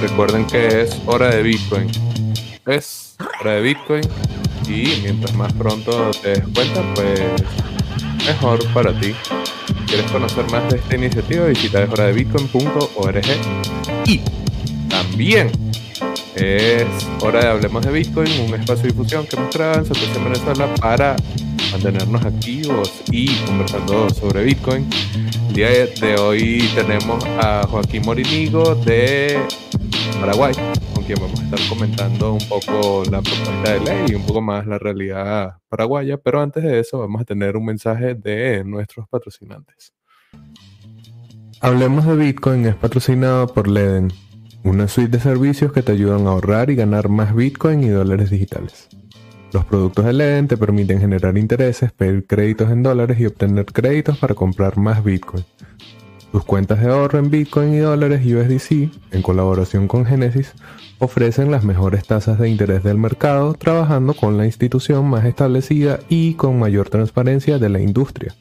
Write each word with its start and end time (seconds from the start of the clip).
recuerden 0.00 0.46
que 0.46 0.82
es 0.82 0.96
hora 1.06 1.30
de 1.30 1.42
Bitcoin. 1.42 1.90
Es 2.66 3.16
hora 3.40 3.52
de 3.52 3.62
Bitcoin 3.62 4.02
y 4.68 5.00
mientras 5.02 5.34
más 5.34 5.52
pronto 5.54 6.10
te 6.22 6.30
des 6.30 6.44
cuenta, 6.54 6.82
pues 6.94 7.22
mejor 8.26 8.64
para 8.72 8.98
ti. 9.00 9.14
Quieres 9.86 10.10
conocer 10.10 10.50
más 10.50 10.68
de 10.70 10.78
esta 10.78 10.96
iniciativa, 10.96 11.46
visita 11.46 11.86
bitcoin.org 11.86 13.24
y 14.06 14.20
también 14.88 15.50
es 16.34 16.86
hora 17.20 17.40
de 17.40 17.48
Hablemos 17.48 17.84
de 17.84 17.92
Bitcoin, 17.92 18.28
un 18.46 18.54
espacio 18.54 18.84
de 18.84 18.88
difusión 18.90 19.26
que 19.26 19.36
hemos 19.36 19.54
creado 19.54 19.78
en 19.78 19.84
Situación 19.86 20.24
Venezuela 20.24 20.74
para 20.80 21.16
mantenernos 21.72 22.24
activos 22.24 22.92
y 23.10 23.34
conversando 23.46 24.10
sobre 24.10 24.44
Bitcoin. 24.44 24.88
El 25.48 25.54
día 25.54 25.68
de 25.86 26.16
hoy 26.20 26.68
tenemos 26.74 27.24
a 27.38 27.66
Joaquín 27.66 28.02
Morinigo 28.04 28.74
de 28.74 29.38
Paraguay, 30.20 30.52
con 30.94 31.04
quien 31.04 31.18
vamos 31.20 31.40
a 31.40 31.44
estar 31.44 31.60
comentando 31.68 32.32
un 32.32 32.48
poco 32.48 33.04
la 33.10 33.22
propuesta 33.22 33.72
de 33.72 33.80
ley 33.80 34.06
y 34.08 34.14
un 34.14 34.26
poco 34.26 34.40
más 34.40 34.66
la 34.66 34.78
realidad 34.78 35.58
paraguaya, 35.68 36.16
pero 36.16 36.40
antes 36.40 36.64
de 36.64 36.80
eso 36.80 36.98
vamos 36.98 37.22
a 37.22 37.24
tener 37.24 37.56
un 37.56 37.64
mensaje 37.64 38.14
de 38.14 38.64
nuestros 38.64 39.08
patrocinantes. 39.08 39.94
Hablemos 41.60 42.04
de 42.04 42.16
Bitcoin 42.16 42.66
es 42.66 42.74
patrocinado 42.74 43.46
por 43.46 43.68
Leden, 43.68 44.12
una 44.64 44.88
suite 44.88 45.16
de 45.16 45.20
servicios 45.20 45.72
que 45.72 45.82
te 45.82 45.92
ayudan 45.92 46.26
a 46.26 46.30
ahorrar 46.30 46.70
y 46.70 46.74
ganar 46.74 47.08
más 47.08 47.34
Bitcoin 47.34 47.84
y 47.84 47.88
dólares 47.88 48.30
digitales. 48.30 48.88
Los 49.52 49.64
productos 49.64 50.04
de 50.04 50.12
Leden 50.12 50.48
te 50.48 50.56
permiten 50.56 51.00
generar 51.00 51.38
intereses, 51.38 51.92
pedir 51.92 52.26
créditos 52.26 52.70
en 52.70 52.82
dólares 52.82 53.18
y 53.20 53.26
obtener 53.26 53.66
créditos 53.66 54.18
para 54.18 54.34
comprar 54.34 54.76
más 54.76 55.02
Bitcoin. 55.02 55.44
Tus 56.32 56.44
cuentas 56.44 56.80
de 56.80 56.90
ahorro 56.90 57.18
en 57.18 57.30
Bitcoin 57.30 57.72
y 57.72 57.78
dólares 57.78 58.20
USDC, 58.24 58.90
en 59.12 59.22
colaboración 59.22 59.88
con 59.88 60.04
Genesis, 60.04 60.52
ofrecen 60.98 61.50
las 61.50 61.64
mejores 61.64 62.06
tasas 62.06 62.38
de 62.38 62.50
interés 62.50 62.82
del 62.82 62.98
mercado, 62.98 63.54
trabajando 63.54 64.12
con 64.12 64.36
la 64.36 64.44
institución 64.44 65.08
más 65.08 65.24
establecida 65.24 66.00
y 66.10 66.34
con 66.34 66.58
mayor 66.58 66.90
transparencia 66.90 67.58
de 67.58 67.70
la 67.70 67.80
industria. 67.80 68.34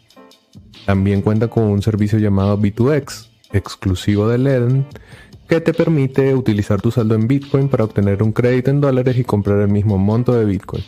También 0.85 1.21
cuenta 1.21 1.47
con 1.47 1.63
un 1.63 1.81
servicio 1.81 2.19
llamado 2.19 2.59
B2X, 2.59 3.29
exclusivo 3.53 4.27
de 4.27 4.37
Leden, 4.37 4.85
que 5.47 5.61
te 5.61 5.73
permite 5.73 6.35
utilizar 6.35 6.81
tu 6.81 6.91
saldo 6.91 7.15
en 7.15 7.27
Bitcoin 7.27 7.69
para 7.69 7.85
obtener 7.85 8.21
un 8.21 8.33
crédito 8.33 8.69
en 8.69 8.81
dólares 8.81 9.17
y 9.17 9.23
comprar 9.23 9.59
el 9.59 9.69
mismo 9.69 9.97
monto 9.97 10.33
de 10.33 10.43
Bitcoin. 10.43 10.83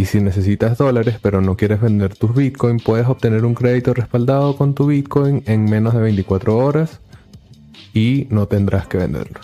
Y 0.00 0.06
si 0.06 0.18
necesitas 0.22 0.78
dólares 0.78 1.18
pero 1.20 1.42
no 1.42 1.58
quieres 1.58 1.82
vender 1.82 2.16
tus 2.16 2.34
Bitcoin, 2.34 2.78
puedes 2.78 3.06
obtener 3.06 3.44
un 3.44 3.52
crédito 3.52 3.92
respaldado 3.92 4.56
con 4.56 4.74
tu 4.74 4.86
Bitcoin 4.86 5.42
en 5.44 5.66
menos 5.66 5.92
de 5.92 6.00
24 6.00 6.56
horas 6.56 7.02
y 7.92 8.26
no 8.30 8.46
tendrás 8.46 8.86
que 8.86 8.96
venderlo. 8.96 9.40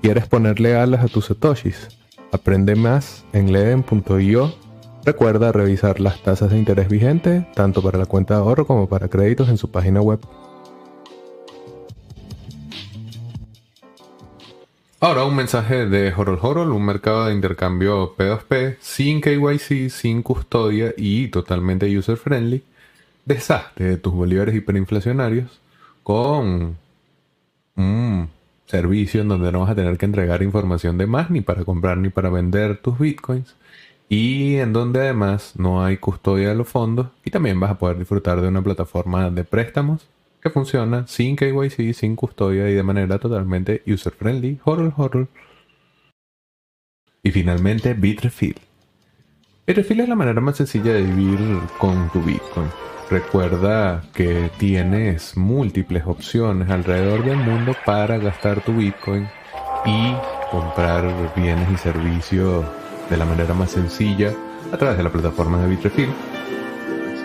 ¿Quieres 0.00 0.26
ponerle 0.26 0.74
alas 0.74 1.04
a 1.04 1.08
tus 1.08 1.26
satoshis? 1.26 1.88
Aprende 2.32 2.76
más 2.76 3.26
en 3.34 3.52
leden.io. 3.52 4.54
Recuerda 5.04 5.52
revisar 5.52 6.00
las 6.00 6.22
tasas 6.22 6.50
de 6.50 6.56
interés 6.56 6.88
vigentes, 6.88 7.44
tanto 7.52 7.82
para 7.82 7.98
la 7.98 8.06
cuenta 8.06 8.36
de 8.36 8.40
ahorro 8.40 8.66
como 8.66 8.88
para 8.88 9.08
créditos 9.08 9.50
en 9.50 9.58
su 9.58 9.70
página 9.70 10.00
web. 10.00 10.20
Ahora 15.02 15.24
un 15.24 15.34
mensaje 15.34 15.86
de 15.86 16.12
Horol 16.12 16.38
Horol, 16.42 16.72
un 16.72 16.84
mercado 16.84 17.24
de 17.24 17.32
intercambio 17.32 18.14
P2P 18.18 18.76
sin 18.80 19.22
KYC, 19.22 19.88
sin 19.88 20.22
custodia 20.22 20.92
y 20.94 21.28
totalmente 21.28 21.86
user 21.96 22.18
friendly. 22.18 22.62
Deshazte 23.24 23.84
de 23.84 23.96
tus 23.96 24.12
bolívares 24.12 24.54
hiperinflacionarios 24.54 25.58
con 26.02 26.76
un 27.76 28.28
servicio 28.66 29.22
en 29.22 29.28
donde 29.28 29.50
no 29.50 29.60
vas 29.60 29.70
a 29.70 29.74
tener 29.74 29.96
que 29.96 30.04
entregar 30.04 30.42
información 30.42 30.98
de 30.98 31.06
más 31.06 31.30
ni 31.30 31.40
para 31.40 31.64
comprar 31.64 31.96
ni 31.96 32.10
para 32.10 32.28
vender 32.28 32.76
tus 32.76 32.98
bitcoins 32.98 33.56
y 34.10 34.56
en 34.56 34.74
donde 34.74 35.00
además 35.00 35.54
no 35.56 35.82
hay 35.82 35.96
custodia 35.96 36.50
de 36.50 36.56
los 36.56 36.68
fondos 36.68 37.08
y 37.24 37.30
también 37.30 37.58
vas 37.58 37.70
a 37.70 37.78
poder 37.78 37.96
disfrutar 37.96 38.42
de 38.42 38.48
una 38.48 38.60
plataforma 38.60 39.30
de 39.30 39.44
préstamos 39.44 40.06
que 40.40 40.50
funciona 40.50 41.06
sin 41.06 41.36
KYC, 41.36 41.92
sin 41.94 42.16
custodia 42.16 42.68
y 42.68 42.74
de 42.74 42.82
manera 42.82 43.18
totalmente 43.18 43.82
user-friendly. 43.86 44.60
Horror, 44.64 44.92
horror. 44.96 45.28
Y 47.22 47.30
finalmente, 47.30 47.94
Bitrefill. 47.94 48.56
Bitrefill 49.66 50.00
es 50.00 50.08
la 50.08 50.16
manera 50.16 50.40
más 50.40 50.56
sencilla 50.56 50.92
de 50.92 51.02
vivir 51.02 51.38
con 51.78 52.10
tu 52.10 52.22
Bitcoin. 52.22 52.68
Recuerda 53.10 54.02
que 54.14 54.50
tienes 54.58 55.36
múltiples 55.36 56.04
opciones 56.06 56.70
alrededor 56.70 57.24
del 57.24 57.36
mundo 57.36 57.74
para 57.84 58.18
gastar 58.18 58.64
tu 58.64 58.74
Bitcoin 58.76 59.28
y 59.84 60.14
comprar 60.50 61.32
bienes 61.34 61.70
y 61.70 61.76
servicios 61.76 62.64
de 63.08 63.16
la 63.16 63.24
manera 63.24 63.52
más 63.52 63.72
sencilla 63.72 64.32
a 64.72 64.76
través 64.76 64.96
de 64.96 65.02
la 65.02 65.10
plataforma 65.10 65.60
de 65.60 65.68
Bitrefill 65.68 66.08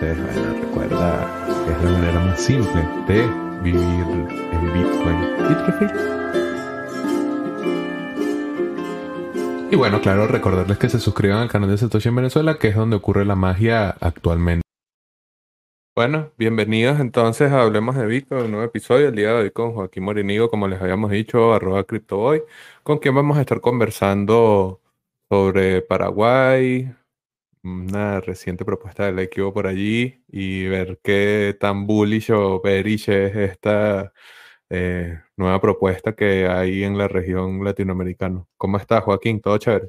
recuerda 0.00 1.26
que 1.64 1.72
es 1.72 1.82
la 1.82 1.90
manera 1.90 2.20
más 2.20 2.40
simple 2.40 2.82
de 3.06 3.26
vivir 3.62 4.04
en 4.52 4.72
Bitcoin. 4.72 5.36
Y 9.70 9.76
bueno, 9.76 10.00
claro, 10.00 10.26
recordarles 10.26 10.78
que 10.78 10.88
se 10.88 10.98
suscriban 11.00 11.38
al 11.38 11.48
canal 11.48 11.70
de 11.70 11.78
Satoshi 11.78 12.08
en 12.08 12.16
Venezuela, 12.16 12.58
que 12.58 12.68
es 12.68 12.76
donde 12.76 12.96
ocurre 12.96 13.24
la 13.24 13.36
magia 13.36 13.90
actualmente. 14.00 14.62
Bueno, 15.94 16.30
bienvenidos 16.36 17.00
entonces 17.00 17.50
a 17.50 17.62
Hablemos 17.62 17.96
de 17.96 18.06
Bitcoin, 18.06 18.44
un 18.44 18.50
nuevo 18.50 18.66
episodio, 18.66 19.08
el 19.08 19.16
día 19.16 19.28
de 19.28 19.44
hoy 19.44 19.50
con 19.50 19.72
Joaquín 19.72 20.04
Morinigo, 20.04 20.50
como 20.50 20.68
les 20.68 20.80
habíamos 20.80 21.10
dicho, 21.10 21.54
arroba 21.54 21.84
CryptoBoy, 21.84 22.42
con 22.82 22.98
quien 22.98 23.14
vamos 23.14 23.38
a 23.38 23.40
estar 23.40 23.62
conversando 23.62 24.82
sobre 25.30 25.80
Paraguay, 25.80 26.94
una 27.66 28.20
reciente 28.20 28.64
propuesta 28.64 29.06
de 29.06 29.12
ley 29.12 29.28
que 29.28 29.42
hubo 29.42 29.52
por 29.52 29.66
allí 29.66 30.22
y 30.28 30.66
ver 30.66 30.98
qué 31.02 31.56
tan 31.58 31.86
bullish 31.86 32.30
o 32.32 32.60
bearish 32.60 33.08
es 33.10 33.36
esta 33.36 34.12
eh, 34.70 35.18
nueva 35.36 35.60
propuesta 35.60 36.14
que 36.14 36.46
hay 36.46 36.84
en 36.84 36.96
la 36.96 37.08
región 37.08 37.62
latinoamericana. 37.64 38.44
¿Cómo 38.56 38.78
estás, 38.78 39.04
Joaquín? 39.04 39.40
¿Todo 39.40 39.58
chévere? 39.58 39.88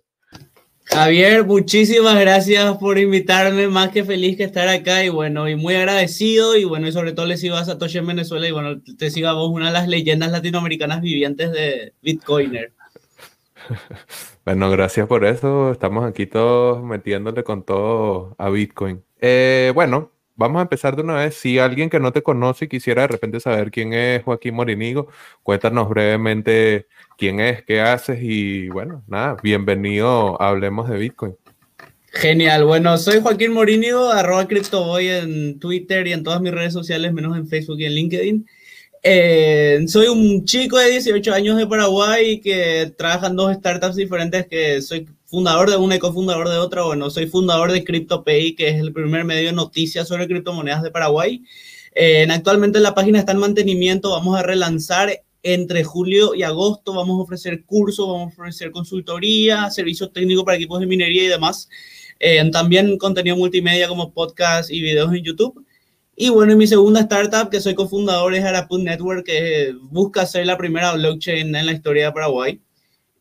Javier, 0.90 1.46
muchísimas 1.46 2.18
gracias 2.18 2.78
por 2.78 2.98
invitarme, 2.98 3.68
más 3.68 3.90
que 3.90 4.06
feliz 4.06 4.38
que 4.38 4.46
estar 4.46 4.70
acá 4.70 5.04
y 5.04 5.10
bueno, 5.10 5.50
y 5.50 5.56
muy 5.58 5.76
agradecido 5.76 6.56
y 6.56 6.64
bueno, 6.64 6.88
y 6.88 6.94
sobre 6.94 7.12
todo 7.12 7.26
le 7.26 7.36
sigo 7.36 7.58
a 7.58 7.66
Satoshi 7.66 7.98
en 7.98 8.08
Venezuela 8.08 8.48
y 8.48 8.52
bueno, 8.52 8.82
te 8.98 9.12
sigo 9.12 9.28
a 9.28 9.34
vos, 9.34 9.52
una 9.52 9.68
de 9.68 9.74
las 9.74 9.90
leyendas 9.90 10.32
latinoamericanas 10.32 11.02
vivientes 11.02 11.52
de 11.52 11.94
Bitcoiner. 12.02 12.72
Bueno, 14.46 14.70
gracias 14.70 15.08
por 15.08 15.26
eso. 15.26 15.72
Estamos 15.72 16.06
aquí 16.06 16.26
todos 16.26 16.84
metiéndole 16.84 17.44
con 17.44 17.64
todo 17.64 18.36
a 18.38 18.50
Bitcoin. 18.50 19.04
Eh, 19.20 19.72
bueno, 19.76 20.12
vamos 20.36 20.60
a 20.60 20.62
empezar 20.64 20.96
de 20.96 21.02
una 21.02 21.16
vez. 21.16 21.36
Si 21.36 21.60
alguien 21.60 21.90
que 21.90 22.00
no 22.00 22.14
te 22.14 22.24
conoce 22.24 22.66
y 22.66 22.68
quisiera 22.70 23.02
de 23.02 23.10
repente 23.10 23.40
saber 23.40 23.72
quién 23.72 23.94
es 23.94 24.24
Joaquín 24.24 24.56
Morinigo, 24.56 25.10
cuéntanos 25.44 25.90
brevemente 25.90 26.88
quién 27.18 27.40
es, 27.42 27.64
qué 27.64 27.82
haces 27.82 28.20
y 28.22 28.70
bueno, 28.70 29.04
nada, 29.08 29.38
bienvenido 29.44 30.42
Hablemos 30.42 30.90
de 30.90 30.98
Bitcoin. 30.98 31.36
Genial, 32.14 32.64
bueno, 32.64 32.98
soy 32.98 33.20
Joaquín 33.22 33.54
Morinigo, 33.54 34.10
arroba 34.10 34.48
CryptoBoy 34.48 35.08
en 35.08 35.60
Twitter 35.60 36.08
y 36.08 36.14
en 36.14 36.24
todas 36.24 36.42
mis 36.42 36.54
redes 36.54 36.74
sociales, 36.74 37.14
menos 37.14 37.38
en 37.38 37.48
Facebook 37.48 37.80
y 37.80 37.86
en 37.86 37.94
LinkedIn. 37.94 38.48
Eh, 39.04 39.86
soy 39.88 40.08
un 40.08 40.46
chico 40.46 40.78
de 40.78 40.92
18 40.92 41.34
años 41.34 41.58
de 41.58 41.68
Paraguay 41.68 42.42
que 42.42 42.94
trabaja 42.98 43.28
en 43.28 43.36
dos 43.36 43.54
startups 43.56 43.96
diferentes, 43.96 44.48
que 44.48 44.82
soy 44.82 45.08
fundador 45.26 45.70
de 45.70 45.78
una 45.78 45.96
y 45.96 46.00
cofundador 46.00 46.50
de 46.50 46.58
otra. 46.58 46.84
Bueno, 46.84 47.10
soy 47.10 47.28
fundador 47.28 47.72
de 47.72 47.84
CryptoPay, 47.84 48.56
que 48.56 48.70
es 48.70 48.76
el 48.76 48.94
primer 48.94 49.26
medio 49.26 49.48
de 49.48 49.54
noticias 49.54 50.08
sobre 50.08 50.28
criptomonedas 50.28 50.84
de 50.84 50.92
Paraguay. 50.92 51.44
Eh, 51.96 52.28
actualmente 52.30 52.80
la 52.80 52.94
página 52.94 53.20
está 53.20 53.32
en 53.32 53.40
mantenimiento, 53.40 54.12
vamos 54.12 54.38
a 54.38 54.44
relanzar 54.44 55.24
entre 55.44 55.84
julio 55.84 56.36
y 56.36 56.44
agosto, 56.44 56.94
vamos 56.94 57.20
a 57.20 57.24
ofrecer 57.24 57.64
cursos, 57.66 58.08
vamos 58.08 58.34
a 58.34 58.42
ofrecer 58.42 58.72
consultoría, 58.72 59.70
servicios 59.70 60.12
técnicos 60.12 60.44
para 60.44 60.58
equipos 60.58 60.80
de 60.80 60.88
minería 60.88 61.24
y 61.24 61.28
demás. 61.28 61.70
Eh, 62.20 62.50
también 62.52 62.98
contenido 62.98 63.36
multimedia 63.36 63.88
como 63.88 64.12
podcast 64.12 64.72
y 64.72 64.82
videos 64.82 65.14
en 65.14 65.24
YouTube. 65.24 65.66
Y 66.20 66.30
bueno, 66.30 66.56
mi 66.56 66.66
segunda 66.66 67.02
startup 67.02 67.52
que 67.52 67.62
soy 67.62 67.76
cofundador 67.76 68.34
es 68.34 68.44
Araput 68.44 68.82
Network, 68.82 69.24
que 69.24 69.76
busca 69.84 70.26
ser 70.26 70.48
la 70.48 70.58
primera 70.58 70.94
blockchain 70.94 71.56
en 71.56 71.66
la 71.68 71.72
historia 71.72 72.08
de 72.08 72.12
Paraguay. 72.12 72.60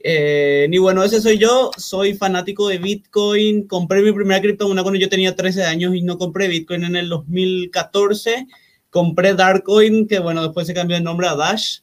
Eh, 0.00 0.66
y 0.72 0.78
bueno, 0.78 1.04
ese 1.04 1.20
soy 1.20 1.36
yo, 1.36 1.72
soy 1.76 2.14
fanático 2.14 2.68
de 2.68 2.78
Bitcoin, 2.78 3.66
compré 3.66 4.00
mi 4.00 4.12
primera 4.12 4.40
criptomoneda 4.40 4.82
cuando 4.82 4.98
yo 4.98 5.10
tenía 5.10 5.36
13 5.36 5.64
años 5.64 5.94
y 5.94 6.00
no 6.00 6.16
compré 6.16 6.48
Bitcoin 6.48 6.84
en 6.84 6.96
el 6.96 7.10
2014, 7.10 8.46
compré 8.88 9.34
Darkcoin, 9.34 10.08
que 10.08 10.18
bueno, 10.18 10.42
después 10.42 10.66
se 10.66 10.72
cambió 10.72 10.96
el 10.96 11.04
nombre 11.04 11.28
a 11.28 11.36
Dash. 11.36 11.80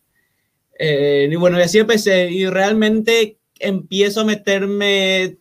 Eh, 0.80 1.30
y 1.31 1.36
bueno, 1.36 1.60
y 1.60 1.62
así 1.62 1.77
empecé 1.77 2.31
y 2.31 2.48
realmente 2.48 3.38
empiezo 3.60 4.21
a 4.21 4.25
meterme 4.25 5.38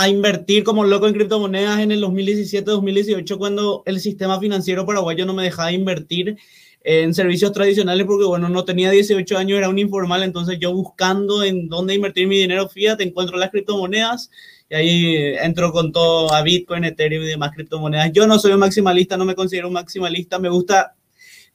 a 0.00 0.08
invertir 0.08 0.64
como 0.64 0.84
loco 0.84 1.06
en 1.06 1.12
criptomonedas 1.12 1.80
en 1.80 1.92
el 1.92 2.02
2017-2018 2.02 3.36
cuando 3.36 3.82
el 3.84 4.00
sistema 4.00 4.40
financiero 4.40 4.86
paraguayo 4.86 5.26
no 5.26 5.34
me 5.34 5.42
dejaba 5.42 5.72
invertir 5.72 6.38
en 6.82 7.12
servicios 7.12 7.52
tradicionales 7.52 8.06
porque, 8.06 8.24
bueno, 8.24 8.48
no 8.48 8.64
tenía 8.64 8.90
18 8.90 9.36
años, 9.36 9.58
era 9.58 9.68
un 9.68 9.78
informal, 9.78 10.22
entonces 10.22 10.58
yo 10.58 10.72
buscando 10.72 11.44
en 11.44 11.68
dónde 11.68 11.94
invertir 11.94 12.26
mi 12.26 12.38
dinero 12.38 12.70
fiat, 12.70 12.98
encuentro 13.02 13.36
las 13.36 13.50
criptomonedas 13.50 14.30
y 14.70 14.74
ahí 14.74 15.16
entro 15.42 15.70
con 15.70 15.92
todo 15.92 16.32
a 16.32 16.42
Bitcoin, 16.42 16.84
Ethereum 16.84 17.24
y 17.24 17.26
demás 17.26 17.50
criptomonedas. 17.54 18.10
Yo 18.12 18.26
no 18.26 18.38
soy 18.38 18.52
un 18.52 18.60
maximalista, 18.60 19.18
no 19.18 19.26
me 19.26 19.34
considero 19.34 19.68
un 19.68 19.74
maximalista, 19.74 20.38
me 20.38 20.48
gusta 20.48 20.96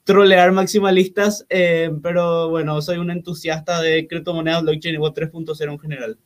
trolear 0.04 0.52
maximalistas, 0.52 1.44
eh, 1.48 1.90
pero 2.00 2.48
bueno, 2.48 2.80
soy 2.80 2.98
un 2.98 3.10
entusiasta 3.10 3.82
de 3.82 4.06
criptomonedas, 4.06 4.62
blockchain 4.62 4.94
y 4.94 4.98
Web 4.98 5.14
3.0 5.14 5.72
en 5.72 5.78
general. 5.80 6.18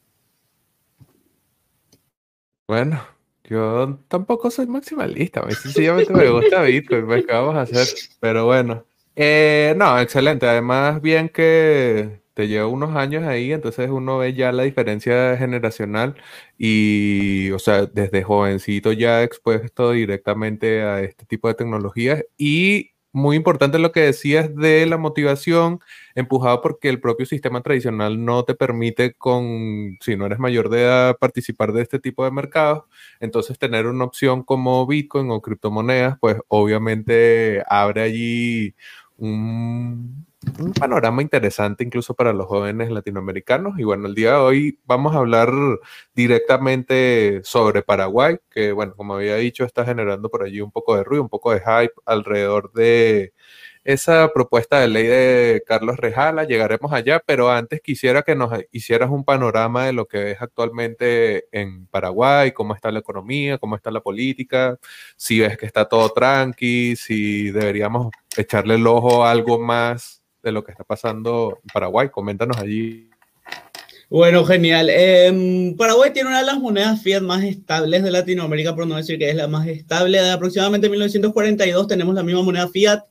Bueno, 2.71 3.05
yo 3.43 3.99
tampoco 4.07 4.49
soy 4.49 4.69
maximalista, 4.69 5.43
sencillamente 5.61 6.13
me 6.13 6.31
gusta 6.31 6.63
Bitcoin, 6.63 7.05
pues, 7.05 7.27
¿qué 7.27 7.33
vamos 7.33 7.57
a 7.57 7.63
hacer? 7.63 7.85
Pero 8.21 8.47
bueno, 8.47 8.87
eh, 9.17 9.75
no, 9.77 9.99
excelente, 9.99 10.47
además 10.47 11.03
bien 11.03 11.31
que 11.31 12.21
te 12.33 12.47
lleva 12.47 12.69
unos 12.69 12.95
años 12.95 13.25
ahí, 13.25 13.53
entonces 13.53 13.91
uno 13.91 14.19
ve 14.19 14.35
ya 14.35 14.53
la 14.53 14.63
diferencia 14.63 15.37
generacional 15.37 16.15
y, 16.57 17.51
o 17.51 17.59
sea, 17.59 17.87
desde 17.87 18.23
jovencito 18.23 18.93
ya 18.93 19.25
expuesto 19.25 19.91
directamente 19.91 20.83
a 20.83 21.01
este 21.01 21.27
tipo 21.27 21.49
de 21.49 21.55
tecnologías 21.55 22.25
y 22.39 22.93
muy 23.13 23.37
importante 23.37 23.79
lo 23.79 23.93
que 23.93 24.01
decías 24.01 24.55
de 24.55 24.87
la 24.87 24.97
motivación, 24.97 25.81
empujado 26.15 26.61
porque 26.63 26.89
el 26.89 27.01
propio 27.01 27.27
sistema 27.27 27.63
tradicional 27.63 28.25
no 28.25 28.45
te 28.45 28.55
permite 28.55 29.15
con, 29.15 29.99
si 30.01 30.17
no 30.17 30.27
eres 30.27 30.39
mayor 30.39 30.69
de 30.69 30.83
edad, 30.83 31.17
participar 31.19 31.73
de 31.73 31.83
este 31.83 31.99
tipo 31.99 32.25
de 32.25 32.31
mercados. 32.31 32.85
Entonces 33.21 33.59
tener 33.59 33.87
una 33.87 34.05
opción 34.05 34.43
como 34.43 34.87
Bitcoin 34.87 35.31
o 35.31 35.41
criptomonedas, 35.43 36.19
pues 36.21 36.37
obviamente 36.49 37.63
abre 37.69 38.03
allí 38.03 38.75
un, 39.17 40.27
un 40.59 40.73
panorama 40.73 41.23
interesante 41.23 41.85
incluso 41.85 42.15
para 42.15 42.33
los 42.33 42.47
jóvenes 42.47 42.91
latinoamericanos. 42.91 43.79
Y 43.79 43.85
bueno, 43.85 44.07
el 44.07 44.15
día 44.15 44.33
de 44.33 44.37
hoy 44.37 44.79
vamos 44.87 45.15
a 45.15 45.19
hablar 45.19 45.51
directamente 46.15 47.41
sobre 47.45 47.83
Paraguay, 47.83 48.39
que 48.51 48.73
bueno, 48.73 48.95
como 48.97 49.15
había 49.15 49.37
dicho, 49.37 49.65
está 49.65 49.85
generando 49.85 50.31
por 50.31 50.43
allí 50.43 50.61
un 50.61 50.71
poco 50.71 50.97
de 50.97 51.05
ruido, 51.05 51.23
un 51.23 51.29
poco 51.29 51.53
de 51.53 51.61
hype 51.61 51.93
alrededor 52.07 52.73
de 52.73 53.35
esa 53.85 54.31
propuesta 54.33 54.81
de 54.81 54.89
ley 54.89 55.07
de 55.07 55.63
Carlos 55.67 55.97
Rejala. 55.97 56.45
Llegaremos 56.45 56.93
allá, 56.93 57.23
pero 57.25 57.51
antes 57.51 57.81
quisiera 57.81 58.23
que 58.23 58.35
nos 58.35 58.53
hicieras 58.73 59.11
un 59.11 59.25
panorama 59.25 59.87
de 59.87 59.93
lo 59.93 60.07
que 60.07 60.33
es 60.33 60.43
actualmente 60.43 61.47
en 61.53 61.87
Paraguay, 61.87 62.53
cómo 62.53 62.75
está 62.75 62.91
la 62.91 63.01
economía, 63.01 63.59
cómo 63.59 63.77
está 63.77 63.91
la 63.91 64.01
política, 64.01 64.79
si 65.17 65.41
ves 65.41 65.57
que 65.59 65.67
está 65.67 65.87
todo 65.87 66.11
tranqui, 66.11 66.97
si 66.97 67.51
deberíamos 67.51 68.11
echarle 68.37 68.75
el 68.77 68.87
ojo 68.87 69.25
a 69.25 69.31
algo 69.31 69.59
más 69.59 70.20
de 70.43 70.53
lo 70.53 70.65
que 70.65 70.73
está 70.73 70.85
pasando 70.85 71.59
en 71.63 71.69
Paraguay. 71.73 72.09
Coméntanos 72.09 72.59
allí. 72.59 73.11
Bueno, 74.11 74.45
genial. 74.45 74.91
Em, 74.91 75.77
Paraguay 75.77 76.13
tiene 76.13 76.31
una 76.31 76.41
de 76.41 76.47
las 76.47 76.59
monedas 76.59 77.01
fiat 77.01 77.23
más 77.23 77.45
estables 77.45 78.03
de 78.03 78.11
Latinoamérica, 78.11 78.75
por 78.75 78.85
no 78.87 78.97
decir 78.97 79.19
que 79.19 79.31
es 79.31 79.37
la 79.37 79.47
más 79.47 79.69
estable. 79.69 80.21
De 80.21 80.31
aproximadamente 80.31 80.89
1942 80.89 81.87
tenemos 81.87 82.15
la 82.17 82.25
misma 82.25 82.43
moneda 82.43 82.69
fiat. 82.69 83.05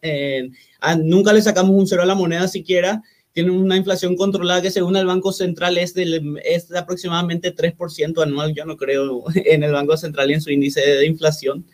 nunca 0.97 1.31
le 1.31 1.41
sacamos 1.41 1.71
un 1.71 1.87
cero 1.87 2.03
a 2.03 2.05
la 2.05 2.15
moneda 2.15 2.49
siquiera. 2.49 3.01
Tiene 3.31 3.51
una 3.51 3.77
inflación 3.77 4.17
controlada 4.17 4.61
que 4.61 4.71
según 4.71 4.97
el 4.97 5.05
Banco 5.05 5.31
Central 5.31 5.77
es, 5.77 5.93
del, 5.93 6.37
es 6.43 6.67
de 6.67 6.79
aproximadamente 6.79 7.55
3% 7.55 8.21
anual. 8.21 8.53
Yo 8.53 8.65
no 8.65 8.75
creo 8.75 9.23
en 9.35 9.63
el 9.63 9.71
Banco 9.71 9.95
Central 9.95 10.29
y 10.31 10.33
en 10.33 10.41
su 10.41 10.51
índice 10.51 10.81
de 10.81 11.05
inflación. 11.05 11.65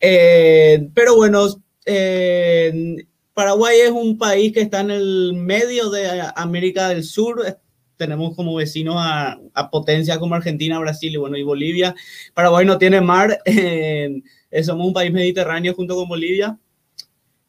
Eh, 0.00 0.86
pero 0.92 1.16
bueno, 1.16 1.46
eh, 1.86 3.06
Paraguay 3.34 3.80
es 3.80 3.90
un 3.90 4.18
país 4.18 4.52
que 4.52 4.60
está 4.60 4.80
en 4.80 4.90
el 4.90 5.32
medio 5.34 5.90
de 5.90 6.22
América 6.36 6.88
del 6.88 7.04
Sur. 7.04 7.58
Tenemos 7.96 8.34
como 8.34 8.54
vecinos 8.54 8.96
a, 8.98 9.38
potencias 9.70 10.18
como 10.18 10.34
Argentina, 10.34 10.78
Brasil 10.78 11.12
y, 11.12 11.16
bueno, 11.16 11.36
y 11.36 11.42
Bolivia. 11.42 11.94
Paraguay 12.34 12.66
no 12.66 12.78
tiene 12.78 13.00
mar. 13.00 13.38
somos 14.62 14.86
un 14.86 14.92
país 14.92 15.12
mediterráneo 15.12 15.74
junto 15.74 15.94
con 15.94 16.08
Bolivia, 16.08 16.58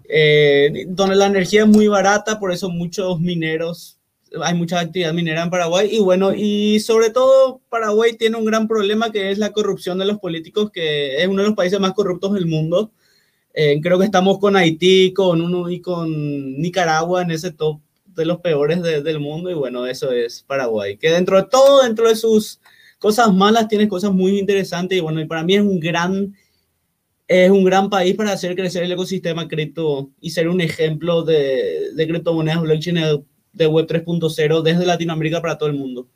eh, 0.07 0.85
donde 0.87 1.15
la 1.15 1.27
energía 1.27 1.61
es 1.61 1.67
muy 1.67 1.87
barata, 1.87 2.39
por 2.39 2.51
eso 2.51 2.69
muchos 2.69 3.19
mineros, 3.19 3.97
hay 4.43 4.53
mucha 4.53 4.79
actividad 4.79 5.13
minera 5.13 5.43
en 5.43 5.49
Paraguay. 5.49 5.89
Y 5.91 5.99
bueno, 5.99 6.33
y 6.33 6.79
sobre 6.79 7.09
todo 7.09 7.61
Paraguay 7.69 8.15
tiene 8.17 8.37
un 8.37 8.45
gran 8.45 8.67
problema 8.67 9.11
que 9.11 9.31
es 9.31 9.37
la 9.37 9.51
corrupción 9.51 9.97
de 9.97 10.05
los 10.05 10.19
políticos, 10.19 10.71
que 10.71 11.21
es 11.21 11.27
uno 11.27 11.41
de 11.41 11.49
los 11.49 11.57
países 11.57 11.79
más 11.79 11.93
corruptos 11.93 12.33
del 12.33 12.45
mundo. 12.45 12.91
Eh, 13.53 13.79
creo 13.81 13.99
que 13.99 14.05
estamos 14.05 14.39
con 14.39 14.55
Haití 14.55 15.13
con 15.13 15.41
uno, 15.41 15.69
y 15.69 15.81
con 15.81 16.59
Nicaragua 16.59 17.21
en 17.21 17.31
ese 17.31 17.51
top 17.51 17.81
de 18.05 18.25
los 18.25 18.39
peores 18.39 18.81
del 18.81 19.19
mundo. 19.19 19.49
Y 19.49 19.53
bueno, 19.53 19.85
eso 19.85 20.11
es 20.11 20.43
Paraguay. 20.43 20.97
Que 20.97 21.11
dentro 21.11 21.37
de 21.37 21.47
todo, 21.49 21.83
dentro 21.83 22.07
de 22.07 22.15
sus 22.15 22.59
cosas 22.99 23.33
malas, 23.33 23.67
tiene 23.67 23.87
cosas 23.87 24.11
muy 24.11 24.39
interesantes. 24.39 24.97
Y 24.97 25.01
bueno, 25.01 25.21
y 25.21 25.25
para 25.25 25.43
mí 25.43 25.55
es 25.55 25.61
un 25.61 25.79
gran, 25.79 26.35
es 27.27 27.49
un 27.49 27.63
gran 27.63 27.89
país 27.89 28.15
para 28.15 28.33
hacer 28.33 28.55
crecer 28.55 28.83
el 28.83 28.91
ecosistema 28.91 29.47
cripto 29.47 30.11
y 30.21 30.31
ser 30.31 30.47
un 30.47 30.61
ejemplo 30.61 31.23
de, 31.23 31.93
de 31.93 32.07
criptomonedas 32.07 32.61
blockchain 32.61 33.25
de 33.53 33.67
Web 33.67 33.87
3.0 33.87 34.61
desde 34.61 34.85
Latinoamérica 34.85 35.41
para 35.41 35.57
todo 35.57 35.69
el 35.69 35.75
mundo. 35.75 36.07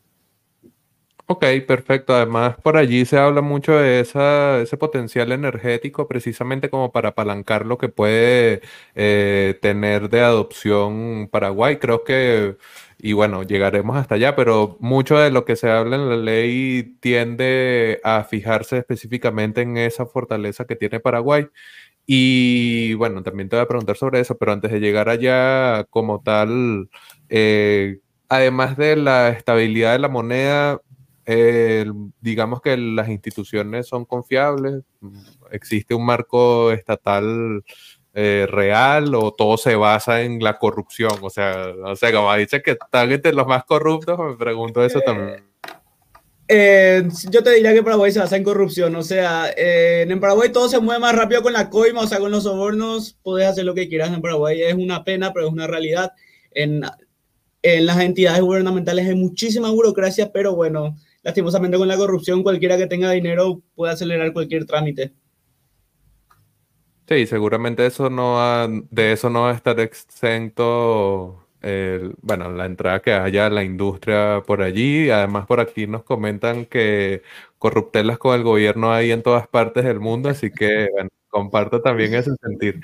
Ok, 1.28 1.44
perfecto. 1.68 2.14
Además, 2.14 2.56
por 2.62 2.78
allí 2.78 3.04
se 3.06 3.18
habla 3.18 3.42
mucho 3.42 3.74
de 3.76 4.00
ese 4.02 4.78
potencial 4.78 5.32
energético 5.32 6.08
precisamente 6.08 6.70
como 6.70 6.92
para 6.92 7.10
apalancar 7.10 7.66
lo 7.66 7.80
que 7.80 7.90
puede 7.90 8.62
eh, 8.94 9.58
tener 9.60 10.10
de 10.10 10.22
adopción 10.22 11.28
Paraguay. 11.32 11.78
Creo 11.78 12.04
que, 12.04 12.58
y 13.00 13.14
bueno, 13.14 13.42
llegaremos 13.42 13.98
hasta 13.98 14.16
allá, 14.16 14.36
pero 14.36 14.78
mucho 14.80 15.18
de 15.18 15.32
lo 15.32 15.46
que 15.46 15.56
se 15.56 15.72
habla 15.72 15.96
en 15.96 16.10
la 16.10 16.16
ley 16.18 16.96
tiende 17.00 18.00
a 18.04 18.24
fijarse 18.24 18.78
específicamente 18.78 19.62
en 19.62 19.78
esa 19.78 20.06
fortaleza 20.06 20.66
que 20.66 20.76
tiene 20.76 21.00
Paraguay. 21.00 21.48
Y 22.06 22.94
bueno, 22.96 23.24
también 23.24 23.50
te 23.50 23.56
voy 23.56 23.64
a 23.64 23.68
preguntar 23.68 23.98
sobre 23.98 24.20
eso, 24.20 24.38
pero 24.38 24.52
antes 24.54 24.72
de 24.72 24.80
llegar 24.80 25.10
allá 25.10 25.86
como 25.90 26.22
tal, 26.22 26.90
eh, 27.30 28.00
además 28.30 28.78
de 28.78 28.96
la 28.96 29.30
estabilidad 29.30 29.94
de 29.94 30.00
la 30.00 30.10
moneda, 30.10 30.82
digamos 32.22 32.62
que 32.62 32.78
las 32.78 33.10
instituciones 33.10 33.88
son 33.88 34.06
confiables, 34.06 34.84
existe 35.52 35.96
un 35.96 36.06
marco 36.06 36.72
estatal 36.72 37.64
eh, 38.14 38.48
real 38.50 39.14
o 39.16 39.34
todo 39.34 39.58
se 39.58 39.76
basa 39.76 40.22
en 40.22 40.42
la 40.42 40.58
corrupción. 40.58 41.18
O 41.22 41.30
sea, 41.30 41.74
o 41.84 41.96
sea 41.96 42.12
como 42.14 42.34
dice 42.36 42.62
que 42.62 42.72
están 42.72 43.12
entre 43.12 43.34
los 43.34 43.48
más 43.48 43.66
corruptos, 43.66 44.18
me 44.18 44.38
pregunto 44.38 44.84
eso 44.86 45.02
también. 45.02 45.44
Eh, 46.48 47.08
yo 47.32 47.42
te 47.42 47.52
diría 47.52 47.74
que 47.74 47.82
Paraguay 47.82 48.12
se 48.12 48.20
basa 48.20 48.38
en 48.38 48.44
corrupción, 48.44 48.96
o 48.96 49.02
sea, 49.02 49.52
en 49.58 50.20
Paraguay 50.20 50.52
todo 50.52 50.70
se 50.70 50.80
mueve 50.80 51.00
más 51.00 51.16
rápido 51.16 51.42
con 51.42 51.54
la 51.54 51.72
coima, 51.72 52.02
o 52.02 52.08
sea, 52.08 52.20
con 52.20 52.30
los 52.30 52.44
sobornos, 52.44 53.18
puedes 53.24 53.48
hacer 53.48 53.66
lo 53.66 53.74
que 53.74 53.90
quieras 53.90 54.14
en 54.14 54.22
Paraguay, 54.22 54.62
es 54.62 54.76
una 54.76 55.04
pena, 55.04 55.34
pero 55.34 55.48
es 55.48 55.54
una 55.54 55.66
realidad. 55.66 56.12
En, 56.52 56.84
en 57.64 57.86
las 57.88 58.00
entidades 58.00 58.42
gubernamentales 58.42 59.08
hay 59.08 59.16
muchísima 59.16 59.72
burocracia, 59.72 60.32
pero 60.32 60.56
bueno, 60.56 60.96
lastimosamente 61.26 61.78
con 61.78 61.88
la 61.88 61.98
corrupción 61.98 62.44
cualquiera 62.44 62.78
que 62.78 62.88
tenga 62.88 63.12
dinero 63.12 63.62
puede 63.74 63.92
acelerar 63.92 64.32
cualquier 64.32 64.66
trámite. 64.66 65.12
Sí, 67.08 67.26
seguramente 67.26 67.86
eso 67.86 68.10
no 68.10 68.38
de 68.90 69.12
eso 69.12 69.30
no 69.30 69.42
va 69.42 69.52
a 69.52 69.56
estar 69.56 69.80
exento 69.80 71.42
bueno, 72.22 72.52
la 72.52 72.68
entrada 72.68 73.02
que 73.02 73.12
haya 73.12 73.50
la 73.50 73.64
industria 73.64 74.44
por 74.46 74.62
allí. 74.62 75.10
Además, 75.10 75.48
por 75.48 75.60
aquí 75.60 75.88
nos 75.88 76.04
comentan 76.04 76.66
que 76.66 77.24
corruptelas 77.58 78.20
con 78.20 78.36
el 78.36 78.44
gobierno 78.44 78.94
hay 78.94 79.12
en 79.12 79.24
todas 79.24 79.48
partes 79.48 79.84
del 79.84 80.00
mundo, 80.00 80.30
así 80.30 80.52
que 80.52 80.90
bueno, 80.94 81.10
comparto 81.28 81.82
también 81.82 82.14
ese 82.14 82.32
sentir. 82.40 82.82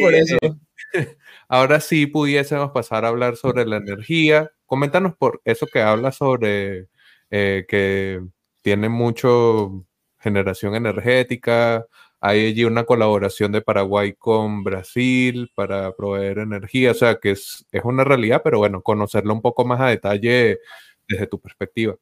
por 0.00 0.14
eso. 0.14 0.36
Ahora 1.48 1.78
sí 1.80 2.06
pudiésemos 2.06 2.72
pasar 2.72 3.04
a 3.04 3.08
hablar 3.08 3.36
sobre 3.36 3.64
la 3.66 3.76
energía. 3.76 4.50
Coméntanos 4.66 5.14
por 5.16 5.40
eso 5.44 5.66
que 5.72 5.80
habla 5.80 6.10
sobre 6.10 6.88
eh, 7.30 7.64
que 7.68 8.20
tiene 8.62 8.88
mucho 8.88 9.84
generación 10.18 10.74
energética. 10.74 11.86
Hay 12.20 12.46
allí 12.46 12.64
una 12.64 12.84
colaboración 12.84 13.52
de 13.52 13.62
Paraguay 13.62 14.14
con 14.14 14.64
Brasil 14.64 15.50
para 15.54 15.94
proveer 15.94 16.38
energía, 16.38 16.90
o 16.90 16.94
sea 16.94 17.16
que 17.20 17.32
es, 17.32 17.64
es 17.70 17.84
una 17.84 18.04
realidad, 18.04 18.42
pero 18.42 18.58
bueno, 18.58 18.82
conocerlo 18.82 19.32
un 19.32 19.42
poco 19.42 19.64
más 19.64 19.80
a 19.80 19.86
detalle 19.86 20.58
desde 21.06 21.26
tu 21.26 21.40
perspectiva. 21.40 21.96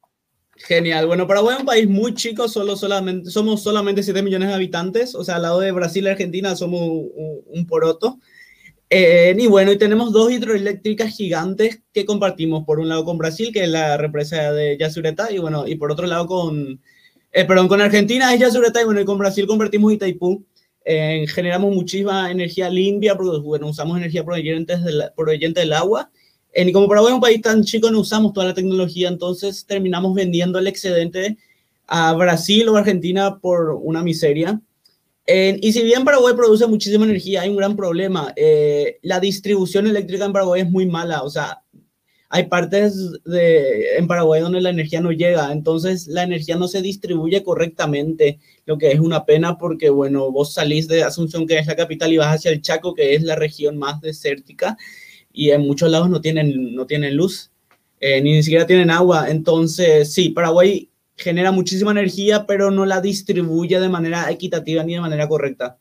Genial. 0.59 1.07
Bueno, 1.07 1.27
Paraguay 1.27 1.55
es 1.55 1.61
un 1.61 1.67
país 1.67 1.87
muy 1.87 2.15
chico, 2.15 2.49
solo, 2.49 2.77
solamente, 2.77 3.31
somos 3.31 3.63
solamente 3.63 4.03
7 4.03 4.23
millones 4.23 4.49
de 4.49 4.55
habitantes, 4.55 5.15
o 5.15 5.23
sea, 5.23 5.37
al 5.37 5.43
lado 5.43 5.61
de 5.61 5.71
Brasil 5.71 6.05
y 6.05 6.09
Argentina 6.09 6.57
somos 6.57 6.81
un 6.81 7.67
poroto. 7.67 8.19
Eh, 8.89 9.35
y 9.37 9.47
bueno, 9.49 9.73
y 9.73 9.79
tenemos 9.79 10.13
dos 10.13 10.31
hidroeléctricas 10.31 11.17
gigantes 11.17 11.83
que 11.93 12.05
compartimos, 12.05 12.65
por 12.65 12.79
un 12.79 12.89
lado 12.89 13.05
con 13.05 13.19
Brasil, 13.19 13.53
que 13.53 13.65
es 13.65 13.69
la 13.69 13.97
represa 13.97 14.53
de 14.53 14.77
Yasureta, 14.79 15.33
y 15.33 15.39
bueno, 15.39 15.67
y 15.67 15.75
por 15.75 15.91
otro 15.91 16.07
lado 16.07 16.27
con, 16.27 16.81
eh, 17.33 17.45
perdón, 17.45 17.67
con 17.69 17.81
Argentina 17.81 18.33
es 18.33 18.41
Yasureta, 18.41 18.81
y 18.81 18.85
bueno, 18.85 19.01
y 19.01 19.05
con 19.05 19.19
Brasil 19.19 19.47
compartimos 19.47 19.93
Itaipú. 19.93 20.45
Eh, 20.85 21.27
generamos 21.29 21.75
muchísima 21.75 22.31
energía 22.31 22.71
limpia 22.71 23.17
porque 23.17 23.39
bueno, 23.39 23.67
usamos 23.67 23.99
energía 23.99 24.25
proveniente 24.25 24.77
del, 24.77 25.03
del 25.53 25.73
agua. 25.73 26.13
y 26.55 26.73
como 26.73 26.87
Paraguay 26.87 27.11
es 27.11 27.15
un 27.17 27.21
país 27.21 27.43
tan 27.43 27.65
chico, 27.65 27.91
no 27.91 27.99
usamos 28.01 28.33
toda 28.33 28.47
la 28.47 28.55
tecnología, 28.55 29.09
entonces 29.09 29.67
terminamos 29.67 30.15
vendiendo 30.15 30.61
el 30.61 30.69
excedente 30.69 31.37
a 31.89 32.13
Brasil 32.15 32.69
o 32.69 32.77
Argentina 32.77 33.39
por 33.41 33.71
una 33.71 34.03
miseria. 34.03 34.61
Y 35.27 35.73
si 35.73 35.83
bien 35.83 36.05
Paraguay 36.05 36.35
produce 36.35 36.67
muchísima 36.67 37.05
energía, 37.05 37.43
hay 37.43 37.49
un 37.49 37.57
gran 37.57 37.77
problema. 37.77 38.33
Eh, 38.37 38.99
la 39.03 39.21
distribución 39.21 39.87
eléctrica 39.87 40.25
en 40.25 40.33
Paraguay 40.33 40.63
es 40.63 40.71
muy 40.71 40.87
mala. 40.87 41.23
O 41.23 41.31
sea, 41.31 41.63
hay 42.29 42.45
partes 42.45 43.23
de, 43.25 43.97
en 43.97 44.07
Paraguay 44.07 44.41
donde 44.41 44.61
la 44.61 44.71
energía 44.71 45.01
no 45.01 45.13
llega, 45.13 45.53
entonces 45.53 46.07
la 46.09 46.25
energía 46.25 46.57
no 46.57 46.69
se 46.69 46.83
distribuye 46.83 47.43
correctamente, 47.43 48.41
lo 48.65 48.79
que 48.79 48.91
es 48.91 49.01
una 49.01 49.25
pena 49.25 49.59
porque, 49.59 49.91
bueno, 49.91 50.31
vos 50.33 50.53
salís 50.53 50.89
de 50.89 51.05
Asunción, 51.05 51.47
que 51.47 51.59
es 51.59 51.67
la 51.67 51.77
capital, 51.77 52.13
y 52.13 52.17
vas 52.17 52.35
hacia 52.35 52.51
el 52.51 52.63
Chaco, 52.63 52.95
que 52.95 53.15
es 53.15 53.23
la 53.23 53.37
región 53.37 53.77
más 53.77 54.01
desértica, 54.01 54.77
y 55.33 55.51
en 55.51 55.63
muchos 55.63 55.91
lados 55.91 56.11
no 56.11 56.21
tienen, 56.21 56.75
no 56.75 56.87
tienen 56.87 57.17
luz, 57.17 57.53
eh, 58.01 58.21
ni 58.21 58.43
siquiera 58.43 58.67
tienen 58.67 58.91
agua. 58.91 59.31
Entonces, 59.31 60.13
sí, 60.13 60.31
Paraguay 60.31 60.91
genera 61.17 61.53
muchísima 61.53 61.91
energía, 61.91 62.47
pero 62.47 62.71
no 62.71 62.87
la 62.87 63.01
distribuye 63.01 63.81
de 63.81 63.89
manera 63.89 64.31
equitativa 64.31 64.83
ni 64.85 64.95
de 64.95 65.01
manera 65.01 65.29
correcta. 65.29 65.79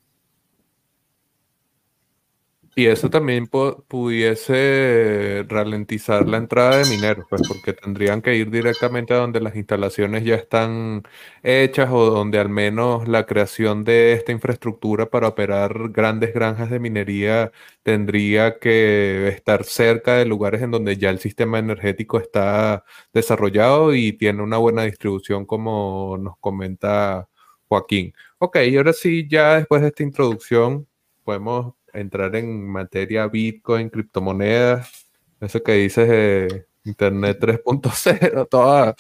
Y 2.78 2.88
eso 2.88 3.10
también 3.10 3.48
pudiese 3.48 5.46
ralentizar 5.48 6.28
la 6.28 6.36
entrada 6.36 6.78
de 6.80 6.90
mineros, 6.90 7.26
pues 7.30 7.42
porque 7.48 7.72
tendrían 7.72 8.22
que 8.22 8.36
ir 8.36 8.52
directamente 8.52 9.14
a 9.14 9.18
donde 9.18 9.40
las 9.40 9.56
instalaciones 9.56 10.26
ya 10.26 10.36
están 10.36 11.04
hechas 11.42 11.90
o 11.90 12.10
donde 12.10 12.38
al 12.38 12.50
menos 12.50 13.08
la 13.08 13.26
creación 13.26 13.86
de 13.86 14.12
esta 14.12 14.34
infraestructura 14.34 15.10
para 15.10 15.30
operar 15.30 15.90
grandes 15.90 16.34
granjas 16.34 16.70
de 16.70 16.80
minería 16.82 17.54
tendría 17.82 18.60
que 18.60 19.30
estar 19.30 19.64
cerca 19.64 20.16
de 20.18 20.26
lugares 20.26 20.62
en 20.62 20.72
donde 20.72 20.98
ya 20.98 21.12
el 21.12 21.20
sistema 21.20 21.60
energético 21.60 22.20
está 22.20 22.84
desarrollado 23.14 23.96
y 23.96 24.12
tiene 24.14 24.44
una 24.44 24.58
buena 24.58 24.84
distribución, 24.84 25.46
como 25.46 26.18
nos 26.20 26.38
comenta 26.40 27.30
Joaquín. 27.70 28.14
Ok, 28.40 28.58
y 28.68 28.76
ahora 28.76 28.92
sí, 28.92 29.28
ya 29.30 29.56
después 29.60 29.82
de 29.82 29.88
esta 29.88 30.04
introducción, 30.04 30.88
podemos 31.24 31.74
entrar 31.96 32.36
en 32.36 32.68
materia 32.68 33.28
Bitcoin, 33.28 33.90
criptomonedas, 33.90 35.08
eso 35.40 35.62
que 35.64 35.74
dices 35.74 36.08
de 36.08 36.66
Internet 36.86 37.40
3.0, 37.42 38.48
toda, 38.50 38.96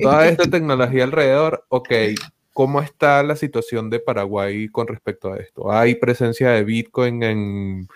toda 0.00 0.28
esta 0.28 0.50
tecnología 0.50 1.04
alrededor. 1.04 1.64
Ok, 1.68 1.90
¿cómo 2.52 2.80
está 2.80 3.22
la 3.22 3.36
situación 3.36 3.90
de 3.90 4.00
Paraguay 4.00 4.68
con 4.68 4.86
respecto 4.88 5.32
a 5.32 5.38
esto? 5.38 5.70
¿Hay 5.70 5.94
presencia 5.94 6.50
de 6.50 6.64
Bitcoin 6.64 7.22
en 7.22 7.88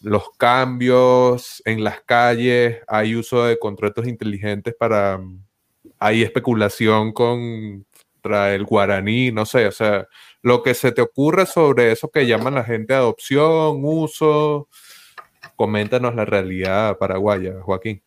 los 0.00 0.30
cambios, 0.36 1.62
en 1.64 1.82
las 1.82 2.00
calles? 2.02 2.78
¿Hay 2.86 3.14
uso 3.16 3.44
de 3.44 3.58
contratos 3.58 4.06
inteligentes 4.06 4.74
para... 4.74 5.20
¿Hay 6.00 6.22
especulación 6.22 7.12
el 8.54 8.64
guaraní? 8.64 9.30
No 9.32 9.46
sé, 9.46 9.66
o 9.66 9.72
sea, 9.72 10.06
lo 10.42 10.62
que 10.62 10.74
se 10.74 10.92
te 10.92 11.02
ocurre 11.02 11.46
sobre 11.46 11.92
eso 11.92 12.10
que 12.10 12.26
llaman 12.26 12.54
la 12.54 12.64
gente 12.64 12.94
adopción, 12.94 13.80
uso. 13.82 14.68
Coméntanos 15.56 16.14
la 16.14 16.24
realidad 16.24 16.96
paraguaya, 16.98 17.54
Joaquín. 17.62 18.02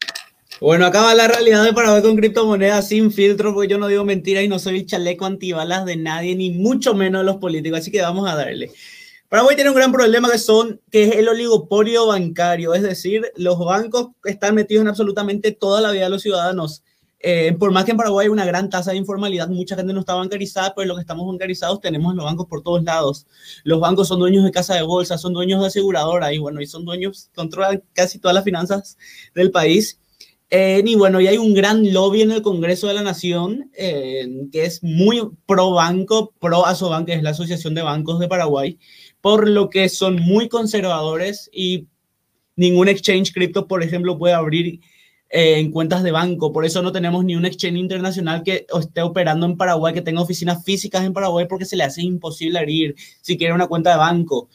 Bueno, 0.59 0.85
acá 0.85 1.01
va 1.01 1.15
la 1.15 1.27
realidad 1.27 1.63
de 1.63 1.73
Paraguay 1.73 2.03
con 2.03 2.15
criptomonedas 2.15 2.87
sin 2.87 3.11
filtro, 3.11 3.51
porque 3.53 3.67
yo 3.67 3.79
no 3.79 3.87
digo 3.87 4.05
mentiras 4.05 4.43
y 4.43 4.47
no 4.47 4.59
soy 4.59 4.79
el 4.79 4.85
chaleco 4.85 5.25
antibalas 5.25 5.85
de 5.85 5.95
nadie, 5.95 6.35
ni 6.35 6.51
mucho 6.51 6.93
menos 6.93 7.21
de 7.21 7.25
los 7.25 7.37
políticos, 7.37 7.79
así 7.79 7.89
que 7.89 8.01
vamos 8.01 8.29
a 8.29 8.35
darle. 8.35 8.71
Paraguay 9.27 9.55
tiene 9.55 9.71
un 9.71 9.75
gran 9.75 9.91
problema 9.91 10.29
que 10.29 10.37
son 10.37 10.79
que 10.91 11.05
es 11.05 11.15
el 11.15 11.29
oligopolio 11.29 12.05
bancario, 12.07 12.73
es 12.73 12.83
decir, 12.83 13.31
los 13.37 13.57
bancos 13.57 14.09
están 14.25 14.53
metidos 14.53 14.83
en 14.83 14.89
absolutamente 14.89 15.51
toda 15.51 15.81
la 15.81 15.91
vida 15.91 16.03
de 16.03 16.09
los 16.09 16.21
ciudadanos. 16.21 16.83
Eh, 17.23 17.55
por 17.59 17.71
más 17.71 17.85
que 17.85 17.91
en 17.91 17.97
Paraguay 17.97 18.25
hay 18.25 18.31
una 18.31 18.45
gran 18.45 18.69
tasa 18.69 18.91
de 18.91 18.97
informalidad, 18.97 19.47
mucha 19.47 19.75
gente 19.75 19.93
no 19.93 19.99
está 19.99 20.15
bancarizada, 20.15 20.73
pero 20.75 20.87
lo 20.87 20.95
que 20.95 21.01
estamos 21.01 21.27
bancarizados 21.27 21.79
tenemos 21.79 22.15
los 22.15 22.25
bancos 22.25 22.47
por 22.47 22.63
todos 22.63 22.83
lados. 22.83 23.27
Los 23.63 23.79
bancos 23.79 24.07
son 24.07 24.19
dueños 24.19 24.43
de 24.43 24.51
casa 24.51 24.75
de 24.75 24.81
bolsa, 24.81 25.17
son 25.17 25.33
dueños 25.33 25.61
de 25.61 25.67
aseguradora 25.67 26.33
y 26.33 26.39
bueno, 26.39 26.61
y 26.61 26.67
son 26.67 26.83
dueños, 26.83 27.29
controlan 27.35 27.83
casi 27.93 28.19
todas 28.19 28.35
las 28.35 28.43
finanzas 28.43 28.97
del 29.35 29.51
país. 29.51 29.99
Eh, 30.49 30.83
y 30.85 30.95
bueno, 30.95 31.21
y 31.21 31.27
hay 31.27 31.37
un 31.37 31.53
gran 31.53 31.93
lobby 31.93 32.23
en 32.23 32.31
el 32.31 32.41
Congreso 32.41 32.87
de 32.87 32.95
la 32.95 33.03
Nación 33.03 33.71
eh, 33.73 34.27
que 34.51 34.65
es 34.65 34.83
muy 34.83 35.21
pro 35.45 35.71
banco, 35.71 36.33
pro 36.39 36.65
Asobank, 36.65 37.05
que 37.05 37.13
es 37.13 37.23
la 37.23 37.29
Asociación 37.29 37.73
de 37.73 37.83
Bancos 37.83 38.19
de 38.19 38.27
Paraguay, 38.27 38.77
por 39.21 39.47
lo 39.47 39.69
que 39.69 39.87
son 39.87 40.17
muy 40.17 40.49
conservadores 40.49 41.49
y 41.53 41.87
ningún 42.57 42.89
exchange 42.89 43.31
cripto, 43.31 43.67
por 43.67 43.81
ejemplo, 43.81 44.17
puede 44.17 44.33
abrir 44.33 44.81
eh, 45.31 45.59
en 45.59 45.71
cuentas 45.71 46.03
de 46.03 46.11
banco. 46.11 46.51
Por 46.51 46.65
eso 46.65 46.81
no 46.81 46.91
tenemos 46.91 47.23
ni 47.23 47.35
un 47.35 47.45
exchange 47.45 47.77
internacional 47.77 48.43
que 48.43 48.65
esté 48.79 49.01
operando 49.01 49.45
en 49.45 49.55
Paraguay, 49.55 49.93
que 49.93 50.01
tenga 50.01 50.21
oficinas 50.21 50.63
físicas 50.65 51.05
en 51.05 51.13
Paraguay, 51.13 51.45
porque 51.47 51.65
se 51.65 51.77
le 51.77 51.83
hace 51.83 52.01
imposible 52.01 52.59
abrir 52.59 52.95
si 53.21 53.38
quiere 53.38 53.53
una 53.53 53.67
cuenta 53.67 53.91
de 53.91 53.97
banco. 53.97 54.50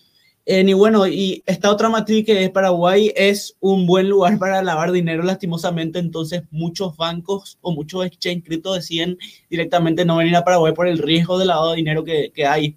Eh, 0.45 0.65
y 0.67 0.73
bueno, 0.75 1.09
y 1.09 1.43
esta 1.47 1.71
otra 1.73 1.89
matriz 1.89 2.25
que 2.25 2.45
es 2.45 2.51
Paraguay 2.51 3.13
es 3.17 3.57
un 3.59 3.85
buen 3.87 4.09
lugar 4.09 4.39
para 4.39 4.63
lavar 4.63 4.93
dinero, 4.93 5.23
lastimosamente. 5.23 5.99
Entonces, 5.99 6.43
muchos 6.51 6.97
bancos 6.97 7.59
o 7.63 7.73
muchos 7.73 8.05
exchange 8.05 8.45
cripto 8.45 8.75
deciden 8.75 9.19
directamente 9.49 10.05
no 10.05 10.17
venir 10.17 10.37
a 10.37 10.45
Paraguay 10.45 10.75
por 10.75 10.89
el 10.89 10.99
riesgo 10.99 11.39
de 11.39 11.47
lavado 11.47 11.71
de 11.71 11.77
dinero 11.77 12.05
que, 12.05 12.33
que 12.35 12.47
hay. 12.47 12.77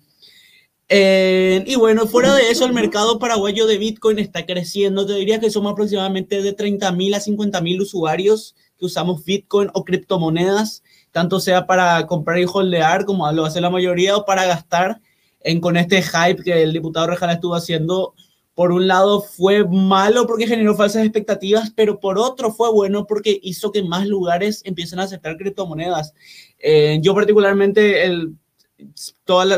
Eh, 0.92 1.64
y 1.68 1.76
bueno, 1.76 2.08
fuera 2.08 2.34
de 2.34 2.50
eso, 2.50 2.66
el 2.66 2.74
mercado 2.74 3.20
paraguayo 3.20 3.68
de 3.68 3.78
Bitcoin 3.78 4.18
está 4.18 4.46
creciendo. 4.48 5.06
Te 5.06 5.14
diría 5.14 5.40
que 5.40 5.52
somos 5.52 5.72
aproximadamente 5.72 6.42
de 6.42 6.54
30 6.54 6.92
mil 6.94 7.14
a 7.14 7.20
50 7.20 7.62
mil 7.62 7.80
usuarios 7.80 8.56
que 8.80 8.86
usamos 8.86 9.24
Bitcoin 9.24 9.70
o 9.74 9.84
criptomonedas, 9.84 10.84
tanto 11.12 11.40
sea 11.40 11.68
para 11.68 12.08
comprar 12.08 12.40
y 12.40 12.46
holdear, 12.52 13.06
como 13.06 13.32
lo 13.32 13.46
hace 13.46 13.62
la 13.62 13.70
mayoría, 13.70 14.18
o 14.18 14.26
para 14.26 14.46
gastar 14.46 15.00
en, 15.42 15.62
con 15.62 15.78
este 15.78 16.02
hype 16.02 16.44
que 16.44 16.64
el 16.64 16.74
diputado 16.74 17.08
Rejala 17.08 17.34
estuvo 17.34 17.56
haciendo. 17.56 18.16
Por 18.56 18.72
un 18.72 18.88
lado 18.88 19.22
fue 19.22 19.66
malo 19.66 20.28
porque 20.28 20.48
generó 20.48 20.76
falsas 20.76 21.04
expectativas, 21.04 21.72
pero 21.76 22.00
por 22.00 22.18
otro 22.18 22.52
fue 22.52 22.72
bueno 22.72 23.06
porque 23.06 23.40
hizo 23.42 23.72
que 23.72 23.84
más 23.84 24.08
lugares 24.08 24.62
empiecen 24.66 25.00
a 25.00 25.04
aceptar 25.04 25.38
criptomonedas. 25.38 26.14
Eh, 26.58 27.00
yo 27.02 27.14
particularmente 27.14 28.04
el 28.04 28.34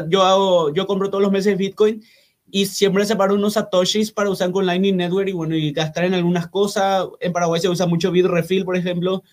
yo, 0.09 0.23
hago, 0.23 0.73
yo 0.73 0.87
compro 0.87 1.09
todos 1.09 1.21
los 1.21 1.31
meses 1.31 1.57
Bitcoin 1.57 2.03
y 2.51 2.65
siempre 2.65 3.05
separo 3.05 3.35
unos 3.35 3.53
satoshis 3.53 4.11
para 4.11 4.29
usar 4.29 4.51
con 4.51 4.65
Lightning 4.65 4.97
Network 4.97 5.29
y 5.29 5.31
bueno, 5.31 5.55
y 5.55 5.71
gastar 5.71 6.05
en 6.05 6.13
algunas 6.13 6.47
cosas. 6.47 7.07
En 7.21 7.31
Paraguay 7.31 7.61
se 7.61 7.69
usa 7.69 7.85
mucho 7.85 8.11
Bitrefill, 8.11 8.65
por 8.65 8.75
ejemplo. 8.75 9.23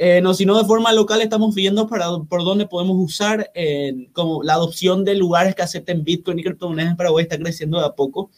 Eh, 0.00 0.20
no, 0.20 0.32
sino 0.32 0.56
de 0.56 0.64
forma 0.64 0.92
local 0.92 1.20
estamos 1.20 1.56
viendo 1.56 1.88
para, 1.88 2.06
por 2.28 2.44
dónde 2.44 2.66
podemos 2.66 2.96
usar 2.98 3.50
eh, 3.54 4.08
como 4.12 4.44
la 4.44 4.54
adopción 4.54 5.04
de 5.04 5.16
lugares 5.16 5.56
que 5.56 5.62
acepten 5.62 6.04
Bitcoin 6.04 6.38
y 6.38 6.44
criptomonedas 6.44 6.92
en 6.92 6.96
Paraguay 6.96 7.24
está 7.24 7.36
creciendo 7.36 7.80
de 7.80 7.86
a 7.86 7.96
poco. 7.96 8.30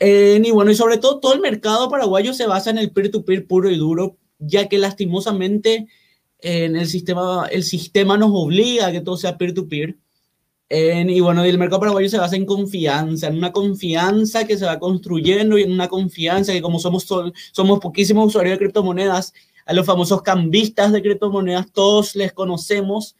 Eh, 0.00 0.42
y 0.44 0.50
bueno, 0.50 0.72
y 0.72 0.74
sobre 0.74 0.98
todo 0.98 1.20
todo 1.20 1.34
el 1.34 1.40
mercado 1.40 1.88
paraguayo 1.88 2.34
se 2.34 2.48
basa 2.48 2.70
en 2.70 2.78
el 2.78 2.90
peer-to-peer 2.90 3.42
-peer 3.42 3.46
puro 3.46 3.70
y 3.70 3.76
duro, 3.76 4.16
ya 4.40 4.68
que 4.68 4.78
lastimosamente 4.78 5.86
en 6.40 6.74
el 6.76 6.88
sistema, 6.88 7.46
el 7.52 7.62
sistema 7.62 8.18
nos 8.18 8.30
obliga 8.32 8.88
a 8.88 8.92
que 8.92 9.00
todo 9.00 9.16
sea 9.16 9.38
peer-to-peer. 9.38 9.86
peer 9.86 9.94
to 9.94 9.96
peer 9.96 10.03
y 10.68 11.20
bueno, 11.20 11.44
el 11.44 11.58
mercado 11.58 11.80
paraguayo 11.80 12.08
se 12.08 12.18
basa 12.18 12.36
en 12.36 12.46
confianza, 12.46 13.28
en 13.28 13.36
una 13.36 13.52
confianza 13.52 14.46
que 14.46 14.56
se 14.56 14.64
va 14.64 14.78
construyendo 14.78 15.58
y 15.58 15.62
en 15.62 15.72
una 15.72 15.88
confianza 15.88 16.52
que 16.52 16.62
como 16.62 16.78
somos, 16.78 17.06
somos 17.52 17.80
poquísimos 17.80 18.28
usuarios 18.28 18.54
de 18.54 18.58
criptomonedas, 18.58 19.32
a 19.66 19.72
los 19.72 19.86
famosos 19.86 20.22
cambistas 20.22 20.92
de 20.92 21.02
criptomonedas, 21.02 21.70
todos 21.72 22.16
les 22.16 22.32
conocemos. 22.32 23.16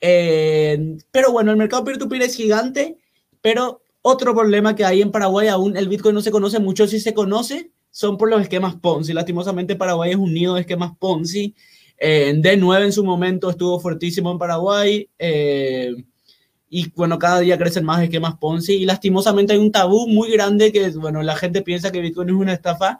Eh, 0.00 0.96
pero 1.10 1.32
bueno, 1.32 1.50
el 1.50 1.56
mercado 1.56 1.84
peer-to-peer 1.84 2.22
es 2.22 2.36
gigante, 2.36 2.98
pero 3.40 3.82
otro 4.02 4.34
problema 4.34 4.74
que 4.74 4.84
hay 4.84 5.02
en 5.02 5.10
Paraguay 5.10 5.48
aún, 5.48 5.76
el 5.76 5.88
Bitcoin 5.88 6.14
no 6.14 6.22
se 6.22 6.32
conoce 6.32 6.58
mucho, 6.58 6.88
si 6.88 6.98
se 6.98 7.14
conoce, 7.14 7.70
son 7.90 8.16
por 8.16 8.30
los 8.30 8.42
esquemas 8.42 8.74
Ponzi. 8.76 9.12
Lastimosamente 9.12 9.76
Paraguay 9.76 10.10
es 10.12 10.16
un 10.16 10.32
nido 10.32 10.54
de 10.54 10.62
esquemas 10.62 10.92
Ponzi. 10.98 11.54
Eh, 11.98 12.34
D9 12.36 12.86
en 12.86 12.92
su 12.92 13.04
momento 13.04 13.50
estuvo 13.50 13.78
fuertísimo 13.78 14.32
en 14.32 14.38
Paraguay. 14.38 15.08
Eh, 15.18 15.94
y 16.74 16.90
bueno, 16.96 17.18
cada 17.18 17.40
día 17.40 17.58
crecen 17.58 17.84
más 17.84 18.02
esquemas 18.02 18.38
Ponzi 18.38 18.72
y 18.72 18.86
lastimosamente 18.86 19.52
hay 19.52 19.58
un 19.58 19.70
tabú 19.70 20.08
muy 20.08 20.30
grande 20.30 20.72
que, 20.72 20.88
bueno, 20.92 21.22
la 21.22 21.36
gente 21.36 21.60
piensa 21.60 21.92
que 21.92 22.00
Bitcoin 22.00 22.30
es 22.30 22.34
una 22.34 22.54
estafa, 22.54 22.98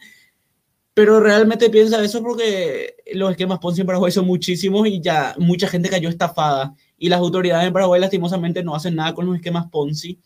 pero 0.92 1.20
realmente 1.20 1.70
piensa 1.70 2.04
eso 2.04 2.22
porque 2.22 2.96
los 3.14 3.30
esquemas 3.30 3.60
Ponzi 3.60 3.80
en 3.80 3.86
Paraguay 3.86 4.12
son 4.12 4.26
muchísimos 4.26 4.86
y 4.86 5.00
ya 5.00 5.34
mucha 5.38 5.68
gente 5.68 5.88
cayó 5.88 6.10
estafada 6.10 6.74
y 6.98 7.08
las 7.08 7.20
autoridades 7.20 7.66
en 7.66 7.72
Paraguay 7.72 7.98
lastimosamente 7.98 8.62
no 8.62 8.74
hacen 8.74 8.94
nada 8.94 9.14
con 9.14 9.24
los 9.24 9.36
esquemas 9.36 9.70
Ponzi. 9.70 10.20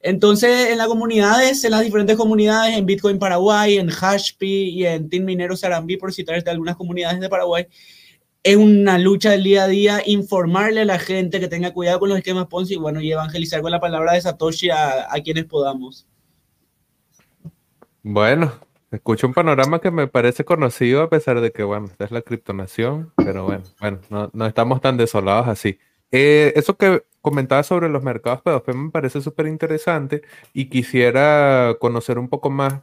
Entonces, 0.00 0.70
en 0.70 0.78
las 0.78 0.86
comunidades, 0.86 1.62
en 1.64 1.72
las 1.72 1.82
diferentes 1.82 2.16
comunidades, 2.16 2.78
en 2.78 2.86
Bitcoin 2.86 3.18
Paraguay, 3.18 3.76
en 3.76 3.90
Hashpi 3.90 4.70
y 4.70 4.86
en 4.86 5.10
Team 5.10 5.24
Minero 5.24 5.54
Sarambi, 5.54 5.98
por 5.98 6.14
citarte 6.14 6.48
algunas 6.48 6.76
comunidades 6.76 7.20
de 7.20 7.28
Paraguay, 7.28 7.66
es 8.42 8.56
una 8.56 8.98
lucha 8.98 9.30
del 9.30 9.44
día 9.44 9.64
a 9.64 9.68
día 9.68 10.02
informarle 10.06 10.80
a 10.80 10.84
la 10.84 10.98
gente 10.98 11.40
que 11.40 11.48
tenga 11.48 11.72
cuidado 11.72 12.00
con 12.00 12.08
los 12.08 12.18
esquemas 12.18 12.46
Ponzi 12.46 12.74
y 12.74 12.78
bueno, 12.78 13.00
y 13.00 13.12
evangelizar 13.12 13.60
con 13.60 13.70
la 13.70 13.80
palabra 13.80 14.14
de 14.14 14.22
Satoshi 14.22 14.70
a, 14.70 15.08
quienes 15.22 15.44
podamos. 15.44 16.06
Bueno, 18.02 18.52
escucho 18.90 19.26
un 19.26 19.34
panorama 19.34 19.80
que 19.80 19.90
me 19.90 20.06
parece 20.06 20.44
conocido 20.44 21.02
a 21.02 21.10
pesar 21.10 21.40
de 21.40 21.52
que, 21.52 21.62
bueno, 21.64 21.86
esta 21.86 22.04
es 22.04 22.10
la 22.10 22.22
criptonación, 22.22 23.12
pero 23.16 23.44
bueno, 23.44 23.64
bueno, 23.78 24.30
no, 24.32 24.46
estamos 24.46 24.80
tan 24.80 24.96
desolados 24.96 25.48
así. 25.48 25.78
Eh, 26.10 26.54
eso 26.56 26.76
que 26.76 27.04
comentaba 27.20 27.62
sobre 27.62 27.90
los 27.90 28.02
mercados 28.02 28.40
P2P 28.42 28.74
me 28.74 28.90
parece 28.90 29.20
súper 29.20 29.46
interesante 29.46 30.22
y 30.54 30.70
quisiera 30.70 31.76
conocer 31.78 32.18
un 32.18 32.28
poco 32.28 32.48
más 32.50 32.80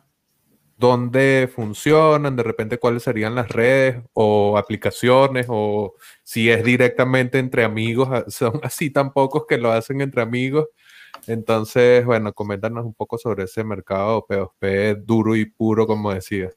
dónde 0.77 1.49
funcionan, 1.53 2.35
de 2.35 2.43
repente 2.43 2.77
cuáles 2.77 3.03
serían 3.03 3.35
las 3.35 3.49
redes 3.49 4.03
o 4.13 4.57
aplicaciones 4.57 5.47
o 5.49 5.95
si 6.23 6.49
es 6.49 6.63
directamente 6.63 7.39
entre 7.39 7.63
amigos, 7.63 8.09
son 8.33 8.59
así 8.63 8.89
tan 8.89 9.11
pocos 9.11 9.45
que 9.47 9.57
lo 9.57 9.71
hacen 9.71 10.01
entre 10.01 10.21
amigos. 10.21 10.67
Entonces, 11.25 12.05
bueno, 12.05 12.33
coméntanos 12.33 12.85
un 12.85 12.93
poco 12.93 13.17
sobre 13.17 13.45
ese 13.45 13.63
mercado 13.63 14.25
P2P 14.27 15.03
duro 15.03 15.35
y 15.35 15.45
puro, 15.45 15.87
como 15.87 16.13
decías. 16.13 16.53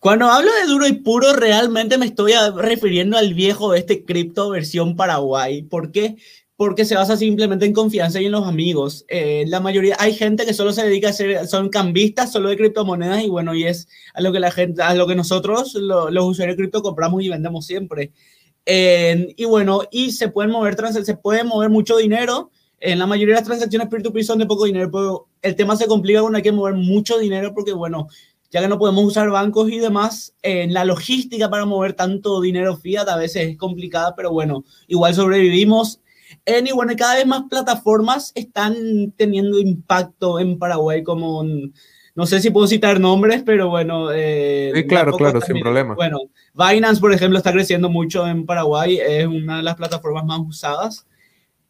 Cuando 0.00 0.26
hablo 0.26 0.50
de 0.54 0.66
duro 0.66 0.86
y 0.86 0.94
puro, 0.94 1.34
realmente 1.34 1.98
me 1.98 2.06
estoy 2.06 2.32
refiriendo 2.56 3.18
al 3.18 3.34
viejo 3.34 3.74
este 3.74 4.04
cripto 4.04 4.48
versión 4.48 4.96
Paraguay. 4.96 5.62
¿Por 5.62 5.92
qué? 5.92 6.16
Porque 6.60 6.84
se 6.84 6.94
basa 6.94 7.16
simplemente 7.16 7.64
en 7.64 7.72
confianza 7.72 8.20
y 8.20 8.26
en 8.26 8.32
los 8.32 8.46
amigos. 8.46 9.06
Eh, 9.08 9.44
la 9.46 9.60
mayoría, 9.60 9.96
hay 9.98 10.12
gente 10.12 10.44
que 10.44 10.52
solo 10.52 10.74
se 10.74 10.84
dedica 10.84 11.08
a 11.08 11.12
ser, 11.14 11.46
son 11.46 11.70
cambistas 11.70 12.30
solo 12.32 12.50
de 12.50 12.58
criptomonedas 12.58 13.24
y 13.24 13.30
bueno, 13.30 13.54
y 13.54 13.64
es 13.64 13.88
a 14.12 14.20
lo 14.20 14.30
que 14.30 14.40
la 14.40 14.50
gente, 14.50 14.82
a 14.82 14.92
lo 14.92 15.06
que 15.06 15.14
nosotros, 15.14 15.72
los 15.72 16.22
usuarios 16.22 16.58
de 16.58 16.62
cripto, 16.62 16.82
compramos 16.82 17.22
y 17.22 17.30
vendemos 17.30 17.64
siempre. 17.64 18.12
y 18.66 19.44
bueno, 19.46 19.84
y 19.90 20.12
se 20.12 20.28
pueden 20.28 20.50
mover, 20.50 20.76
se 21.02 21.16
puede 21.16 21.44
mover 21.44 21.70
mucho 21.70 21.96
dinero. 21.96 22.50
En 22.78 22.98
la 22.98 23.06
mayoría 23.06 23.36
de 23.36 23.40
las 23.40 23.46
transacciones 23.46 23.88
peer-to-peer 23.88 24.26
son 24.26 24.38
de 24.38 24.44
poco 24.44 24.66
dinero, 24.66 24.90
pero 24.92 25.28
el 25.40 25.56
tema 25.56 25.76
se 25.76 25.86
complica 25.86 26.20
cuando 26.20 26.36
hay 26.36 26.42
que 26.42 26.52
mover 26.52 26.74
mucho 26.74 27.16
dinero 27.16 27.54
porque, 27.54 27.72
bueno, 27.72 28.08
ya 28.50 28.60
que 28.60 28.68
no 28.68 28.78
podemos 28.78 29.02
usar 29.04 29.30
bancos 29.30 29.70
y 29.70 29.78
demás, 29.78 30.34
en 30.42 30.74
la 30.74 30.84
logística 30.84 31.48
para 31.48 31.64
mover 31.64 31.94
tanto 31.94 32.38
dinero 32.42 32.76
fiat 32.76 33.08
a 33.08 33.16
veces 33.16 33.48
es 33.48 33.56
complicada, 33.56 34.14
pero 34.14 34.30
bueno, 34.30 34.62
igual 34.88 35.14
sobrevivimos. 35.14 36.00
En, 36.44 36.66
y 36.66 36.72
bueno, 36.72 36.92
cada 36.96 37.16
vez 37.16 37.26
más 37.26 37.44
plataformas 37.48 38.32
están 38.34 39.12
teniendo 39.16 39.58
impacto 39.58 40.38
en 40.38 40.58
Paraguay, 40.58 41.02
como, 41.02 41.44
no 42.14 42.26
sé 42.26 42.40
si 42.40 42.50
puedo 42.50 42.66
citar 42.66 43.00
nombres, 43.00 43.42
pero 43.44 43.68
bueno. 43.68 44.10
Eh, 44.12 44.72
sí, 44.74 44.86
claro, 44.86 45.12
claro, 45.12 45.40
sin 45.40 45.60
problema. 45.60 45.94
Bueno, 45.94 46.18
Binance, 46.54 47.00
por 47.00 47.12
ejemplo, 47.12 47.38
está 47.38 47.52
creciendo 47.52 47.88
mucho 47.88 48.26
en 48.26 48.46
Paraguay, 48.46 48.98
es 48.98 49.26
una 49.26 49.58
de 49.58 49.62
las 49.62 49.76
plataformas 49.76 50.24
más 50.24 50.40
usadas. 50.40 51.06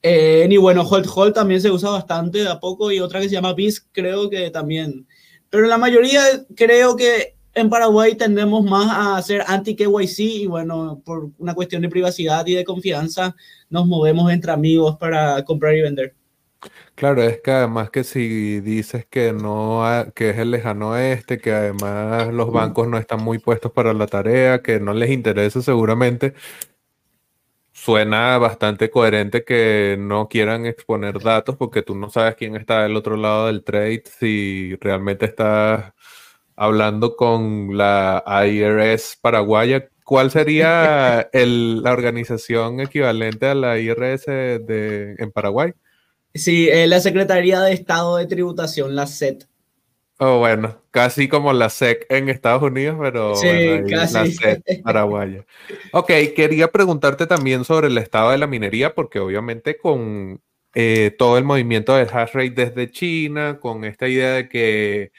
Eh, 0.02 0.46
y 0.48 0.56
bueno, 0.56 0.82
Hold 0.82 1.08
Hold 1.14 1.34
también 1.34 1.60
se 1.60 1.70
usa 1.70 1.90
bastante 1.90 2.38
de 2.38 2.48
a 2.48 2.58
poco 2.58 2.90
y 2.90 3.00
otra 3.00 3.20
que 3.20 3.28
se 3.28 3.34
llama 3.34 3.52
BIS, 3.52 3.86
creo 3.92 4.30
que 4.30 4.50
también 4.50 5.06
pero 5.50 5.66
la 5.66 5.78
mayoría 5.78 6.22
creo 6.54 6.96
que 6.96 7.34
en 7.54 7.68
Paraguay 7.68 8.14
tendemos 8.16 8.64
más 8.64 8.88
a 8.90 9.16
hacer 9.16 9.42
anti-KYC 9.46 10.18
y 10.18 10.46
bueno, 10.46 11.02
por 11.04 11.30
una 11.38 11.54
cuestión 11.54 11.82
de 11.82 11.88
privacidad 11.88 12.46
y 12.46 12.54
de 12.54 12.64
confianza, 12.64 13.34
nos 13.68 13.86
movemos 13.86 14.32
entre 14.32 14.52
amigos 14.52 14.96
para 14.96 15.44
comprar 15.44 15.74
y 15.74 15.82
vender. 15.82 16.14
Claro, 16.94 17.22
es 17.22 17.40
que 17.40 17.50
además 17.50 17.90
que 17.90 18.04
si 18.04 18.60
dices 18.60 19.06
que 19.06 19.32
no, 19.32 19.82
que 20.14 20.30
es 20.30 20.38
el 20.38 20.50
lejano 20.50 20.90
oeste, 20.90 21.38
que 21.38 21.52
además 21.52 22.32
los 22.32 22.52
bancos 22.52 22.86
no 22.88 22.98
están 22.98 23.22
muy 23.22 23.38
puestos 23.38 23.72
para 23.72 23.94
la 23.94 24.06
tarea, 24.06 24.62
que 24.62 24.78
no 24.80 24.92
les 24.92 25.10
interesa 25.10 25.62
seguramente, 25.62 26.34
suena 27.72 28.36
bastante 28.38 28.90
coherente 28.90 29.44
que 29.44 29.96
no 29.98 30.28
quieran 30.28 30.66
exponer 30.66 31.18
datos 31.20 31.56
porque 31.56 31.82
tú 31.82 31.94
no 31.94 32.10
sabes 32.10 32.34
quién 32.34 32.54
está 32.56 32.82
del 32.82 32.96
otro 32.96 33.16
lado 33.16 33.46
del 33.46 33.64
trade, 33.64 34.02
si 34.18 34.76
realmente 34.80 35.24
estás 35.26 35.94
hablando 36.60 37.16
con 37.16 37.74
la 37.78 38.22
IRS 38.46 39.16
paraguaya. 39.22 39.88
¿Cuál 40.04 40.30
sería 40.30 41.30
la 41.32 41.92
organización 41.92 42.80
equivalente 42.80 43.46
a 43.46 43.54
la 43.54 43.78
IRS 43.78 44.26
de, 44.26 45.14
en 45.18 45.32
Paraguay? 45.32 45.72
Sí, 46.34 46.68
eh, 46.68 46.86
la 46.86 47.00
Secretaría 47.00 47.62
de 47.62 47.72
Estado 47.72 48.18
de 48.18 48.26
Tributación, 48.26 48.94
la 48.94 49.06
SET. 49.06 49.46
Oh, 50.18 50.40
bueno, 50.40 50.82
casi 50.90 51.28
como 51.28 51.54
la 51.54 51.70
SEC 51.70 52.04
en 52.10 52.28
Estados 52.28 52.62
Unidos, 52.62 52.98
pero 53.00 53.32
la 53.86 54.06
SEC 54.06 54.82
paraguaya. 54.82 55.46
Ok, 55.92 56.12
quería 56.36 56.68
preguntarte 56.68 57.26
también 57.26 57.64
sobre 57.64 57.86
el 57.86 57.96
estado 57.96 58.32
de 58.32 58.38
la 58.38 58.46
minería, 58.46 58.94
porque 58.94 59.18
obviamente 59.18 59.78
con 59.78 60.42
eh, 60.74 61.16
todo 61.18 61.38
el 61.38 61.44
movimiento 61.44 61.96
del 61.96 62.08
hash 62.12 62.32
rate 62.34 62.50
desde 62.50 62.90
China, 62.90 63.58
con 63.60 63.86
esta 63.86 64.08
idea 64.08 64.32
de 64.32 64.48
que 64.50 65.12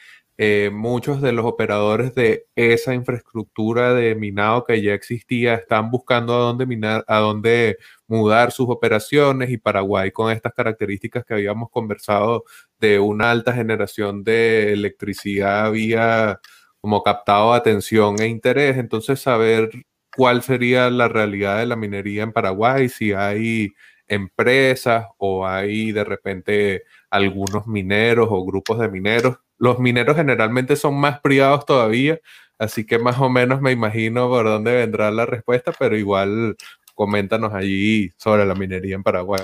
eh, 0.43 0.71
muchos 0.73 1.21
de 1.21 1.33
los 1.33 1.45
operadores 1.45 2.15
de 2.15 2.47
esa 2.55 2.95
infraestructura 2.95 3.93
de 3.93 4.15
minado 4.15 4.63
que 4.65 4.81
ya 4.81 4.95
existía 4.95 5.53
están 5.53 5.91
buscando 5.91 6.33
a 6.33 6.39
dónde 6.39 6.65
minar, 6.65 7.05
a 7.07 7.19
dónde 7.19 7.77
mudar 8.07 8.51
sus 8.51 8.67
operaciones 8.67 9.51
y 9.51 9.57
Paraguay 9.57 10.09
con 10.09 10.31
estas 10.31 10.53
características 10.55 11.25
que 11.25 11.35
habíamos 11.35 11.69
conversado 11.69 12.43
de 12.79 12.97
una 12.99 13.29
alta 13.29 13.53
generación 13.53 14.23
de 14.23 14.73
electricidad 14.73 15.67
había 15.67 16.39
como 16.79 17.03
captado 17.03 17.53
atención 17.53 18.19
e 18.19 18.25
interés. 18.27 18.77
Entonces, 18.77 19.19
saber 19.21 19.69
cuál 20.17 20.41
sería 20.41 20.89
la 20.89 21.07
realidad 21.07 21.59
de 21.59 21.67
la 21.67 21.75
minería 21.75 22.23
en 22.23 22.31
Paraguay, 22.33 22.89
si 22.89 23.13
hay 23.13 23.69
empresas 24.07 25.05
o 25.17 25.45
hay 25.47 25.91
de 25.91 26.03
repente 26.03 26.83
algunos 27.11 27.67
mineros 27.67 28.27
o 28.31 28.43
grupos 28.43 28.79
de 28.79 28.89
mineros. 28.89 29.37
Los 29.61 29.77
mineros 29.77 30.15
generalmente 30.15 30.75
son 30.75 30.95
más 30.95 31.19
privados 31.19 31.67
todavía, 31.67 32.19
así 32.57 32.83
que 32.83 32.97
más 32.97 33.19
o 33.19 33.29
menos 33.29 33.61
me 33.61 33.71
imagino 33.71 34.27
por 34.27 34.45
dónde 34.45 34.73
vendrá 34.73 35.11
la 35.11 35.27
respuesta, 35.27 35.71
pero 35.77 35.95
igual 35.95 36.55
coméntanos 36.95 37.53
allí 37.53 38.09
sobre 38.17 38.43
la 38.43 38.55
minería 38.55 38.95
en 38.95 39.03
Paraguay. 39.03 39.39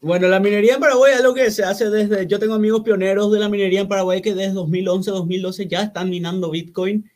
Bueno, 0.00 0.26
la 0.26 0.40
minería 0.40 0.74
en 0.74 0.80
Paraguay 0.80 1.12
es 1.14 1.22
lo 1.22 1.34
que 1.34 1.52
se 1.52 1.62
hace 1.62 1.88
desde, 1.88 2.26
yo 2.26 2.40
tengo 2.40 2.54
amigos 2.54 2.82
pioneros 2.82 3.30
de 3.30 3.38
la 3.38 3.48
minería 3.48 3.80
en 3.80 3.86
Paraguay 3.86 4.20
que 4.20 4.34
desde 4.34 4.54
2011, 4.54 5.12
2012 5.12 5.68
ya 5.68 5.82
están 5.82 6.10
minando 6.10 6.50
Bitcoin. 6.50 7.08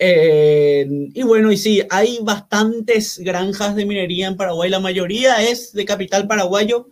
Eh, 0.00 0.84
y 1.14 1.22
bueno, 1.22 1.52
y 1.52 1.56
sí, 1.56 1.80
hay 1.90 2.18
bastantes 2.22 3.20
granjas 3.20 3.76
de 3.76 3.86
minería 3.86 4.26
en 4.26 4.36
Paraguay, 4.36 4.68
la 4.68 4.80
mayoría 4.80 5.48
es 5.48 5.72
de 5.72 5.84
capital 5.84 6.26
paraguayo, 6.26 6.88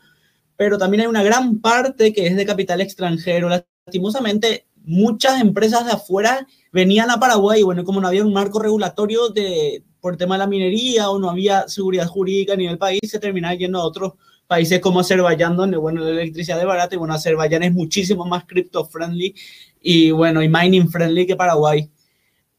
pero 0.56 0.78
también 0.78 1.00
hay 1.00 1.06
una 1.08 1.24
gran 1.24 1.60
parte 1.60 2.12
que 2.12 2.28
es 2.28 2.36
de 2.36 2.46
capital 2.46 2.80
extranjero. 2.80 3.48
Lastimosamente, 3.48 4.65
muchas 4.86 5.40
empresas 5.40 5.84
de 5.84 5.92
afuera 5.92 6.46
venían 6.72 7.10
a 7.10 7.18
Paraguay 7.18 7.62
bueno, 7.62 7.84
como 7.84 8.00
no 8.00 8.08
había 8.08 8.24
un 8.24 8.32
marco 8.32 8.60
regulatorio 8.60 9.28
de, 9.28 9.82
por 10.00 10.16
tema 10.16 10.36
de 10.36 10.38
la 10.38 10.46
minería 10.46 11.10
o 11.10 11.18
no 11.18 11.28
había 11.28 11.68
seguridad 11.68 12.06
jurídica 12.06 12.54
a 12.54 12.56
nivel 12.56 12.78
país, 12.78 13.00
se 13.02 13.18
terminaba 13.18 13.54
yendo 13.54 13.80
a 13.80 13.84
otros 13.84 14.14
países 14.46 14.80
como 14.80 15.00
Azerbaiyán, 15.00 15.56
donde, 15.56 15.76
bueno, 15.76 16.02
la 16.02 16.10
electricidad 16.10 16.60
es 16.60 16.66
barata 16.66 16.94
y, 16.94 16.98
bueno, 16.98 17.14
Azerbaiyán 17.14 17.64
es 17.64 17.72
muchísimo 17.72 18.24
más 18.24 18.44
crypto-friendly 18.44 19.34
y, 19.82 20.12
bueno, 20.12 20.40
y 20.42 20.48
mining-friendly 20.48 21.26
que 21.26 21.34
Paraguay. 21.34 21.90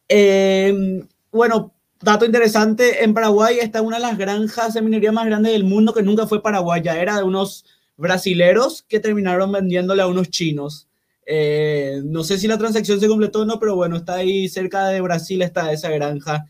Eh, 0.10 1.02
bueno, 1.32 1.74
dato 2.02 2.26
interesante, 2.26 3.04
en 3.04 3.14
Paraguay 3.14 3.60
está 3.60 3.82
una 3.82 3.98
de 3.98 4.02
las 4.02 4.18
granjas 4.18 4.74
de 4.74 4.82
minería 4.82 5.14
más 5.14 5.26
grandes 5.26 5.54
del 5.54 5.64
mundo 5.64 5.94
que 5.94 6.04
nunca 6.04 6.28
fue 6.28 6.44
paraguaya, 6.44 7.00
era 7.02 7.16
de 7.16 7.24
unos 7.24 7.66
brasileros 7.96 8.84
que 8.84 9.00
terminaron 9.00 9.52
vendiéndole 9.52 10.02
a 10.02 10.08
unos 10.08 10.30
chinos. 10.30 10.87
Eh, 11.30 12.02
no 12.06 12.24
sé 12.24 12.38
si 12.38 12.48
la 12.48 12.58
transacción 12.58 13.02
se 13.02 13.08
completó 13.10 13.42
o 13.42 13.46
no, 13.46 13.60
pero 13.60 13.76
bueno, 13.76 13.98
está 13.98 14.16
ahí 14.16 14.48
cerca 14.48 14.88
de 14.88 15.02
Brasil, 15.02 15.42
está 15.42 15.74
esa 15.74 15.90
granja 15.90 16.46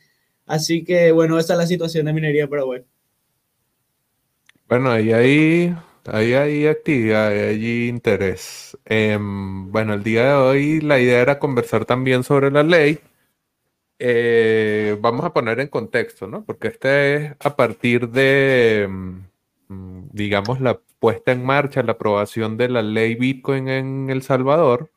Así 0.48 0.84
que 0.86 1.12
bueno, 1.12 1.38
esa 1.38 1.54
es 1.54 1.60
la 1.60 1.68
situación 1.68 2.06
de 2.06 2.14
minería 2.14 2.48
Paraguay. 2.48 2.84
Bueno, 4.70 4.92
ahí 4.92 5.12
hay, 5.12 5.76
ahí 6.06 6.34
hay 6.34 6.68
actividad, 6.68 7.28
hay 7.30 7.88
interés. 7.90 8.78
Em, 8.86 9.72
bueno, 9.72 9.94
el 9.94 10.04
día 10.04 10.26
de 10.30 10.34
hoy 10.36 10.82
la 10.82 11.00
idea 11.00 11.22
era 11.22 11.40
conversar 11.40 11.86
también 11.86 12.24
sobre 12.24 12.50
la 12.52 12.64
ley. 12.64 13.00
Eh, 14.00 14.98
vamos 15.02 15.26
a 15.26 15.34
poner 15.34 15.60
en 15.60 15.68
contexto, 15.70 16.28
¿no? 16.28 16.46
Porque 16.46 16.70
este 16.70 17.16
es 17.16 17.32
a 17.40 17.56
partir 17.56 18.10
de, 18.10 18.88
mm, 18.90 19.27
digamos, 19.70 20.62
la 20.62 20.80
puesta 21.00 21.32
en 21.32 21.46
marcha, 21.46 21.84
la 21.84 21.94
aprobación 21.94 22.58
de 22.58 22.70
la 22.70 22.82
ley 22.82 23.16
Bitcoin 23.16 23.68
en 23.68 24.10
El 24.10 24.24
Salvador. 24.24 24.92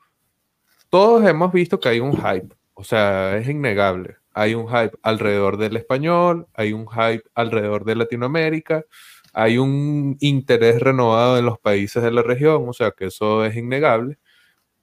Todos 0.88 1.24
hemos 1.26 1.52
visto 1.52 1.80
que 1.80 1.88
hay 1.88 2.00
un 2.00 2.16
hype, 2.16 2.54
o 2.74 2.84
sea, 2.84 3.36
es 3.36 3.48
innegable 3.48 4.20
hay 4.32 4.54
un 4.54 4.68
hype 4.68 4.96
alrededor 5.02 5.56
del 5.56 5.76
español, 5.76 6.46
hay 6.54 6.72
un 6.72 6.86
hype 6.88 7.24
alrededor 7.34 7.84
de 7.84 7.96
Latinoamérica, 7.96 8.84
hay 9.32 9.58
un 9.58 10.16
interés 10.20 10.80
renovado 10.80 11.38
en 11.38 11.46
los 11.46 11.58
países 11.58 12.02
de 12.02 12.10
la 12.10 12.22
región, 12.22 12.68
o 12.68 12.72
sea 12.72 12.92
que 12.92 13.06
eso 13.06 13.44
es 13.44 13.56
innegable, 13.56 14.18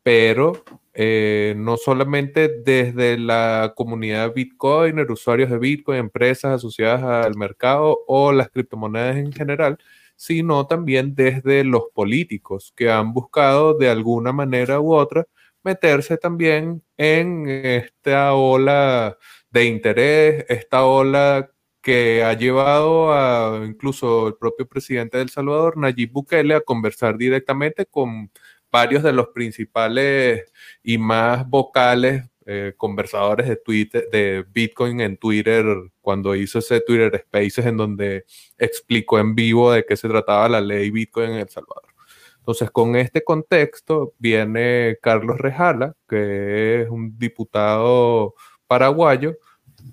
pero 0.03 0.63
eh, 0.99 1.53
no 1.55 1.77
solamente 1.77 2.49
desde 2.63 3.19
la 3.19 3.73
comunidad 3.75 4.33
Bitcoiner, 4.33 5.11
usuarios 5.11 5.51
de 5.51 5.59
Bitcoin, 5.59 5.99
empresas 5.99 6.53
asociadas 6.55 7.03
al 7.03 7.37
mercado 7.37 7.99
o 8.07 8.31
las 8.31 8.49
criptomonedas 8.49 9.17
en 9.17 9.31
general, 9.31 9.77
sino 10.15 10.65
también 10.65 11.13
desde 11.13 11.63
los 11.63 11.83
políticos 11.93 12.73
que 12.75 12.89
han 12.89 13.13
buscado 13.13 13.77
de 13.77 13.89
alguna 13.89 14.31
manera 14.31 14.79
u 14.79 14.93
otra 14.95 15.27
meterse 15.63 16.17
también 16.17 16.83
en 16.97 17.47
esta 17.47 18.33
ola 18.33 19.17
de 19.51 19.65
interés, 19.65 20.45
esta 20.49 20.85
ola 20.85 21.51
que 21.81 22.23
ha 22.23 22.33
llevado 22.33 23.13
a 23.13 23.63
incluso 23.65 24.29
el 24.29 24.35
propio 24.35 24.67
presidente 24.67 25.17
de 25.17 25.23
El 25.23 25.29
Salvador, 25.29 25.77
Nayib 25.77 26.11
Bukele, 26.11 26.55
a 26.55 26.61
conversar 26.61 27.17
directamente 27.17 27.85
con 27.85 28.31
varios 28.77 29.01
de 29.01 29.11
los 29.11 29.29
principales 29.29 30.51
y 30.83 30.99
más 30.99 31.49
vocales 31.49 32.29
eh, 32.45 32.73
conversadores 32.77 33.47
de 33.47 33.55
Twitter, 33.55 34.07
de 34.11 34.45
Bitcoin 34.53 35.01
en 35.01 35.17
Twitter, 35.17 35.65
cuando 35.99 36.35
hizo 36.35 36.59
ese 36.59 36.79
Twitter 36.81 37.25
Spaces 37.25 37.65
en 37.65 37.75
donde 37.75 38.25
explicó 38.55 39.17
en 39.17 39.33
vivo 39.33 39.71
de 39.71 39.83
qué 39.83 39.97
se 39.97 40.07
trataba 40.07 40.47
la 40.47 40.61
ley 40.61 40.91
Bitcoin 40.91 41.31
en 41.31 41.37
El 41.39 41.49
Salvador. 41.49 41.91
Entonces, 42.37 42.69
con 42.69 42.95
este 42.95 43.23
contexto 43.23 44.13
viene 44.19 44.97
Carlos 45.01 45.39
Rejala, 45.39 45.95
que 46.07 46.83
es 46.83 46.89
un 46.89 47.17
diputado 47.17 48.35
paraguayo, 48.67 49.37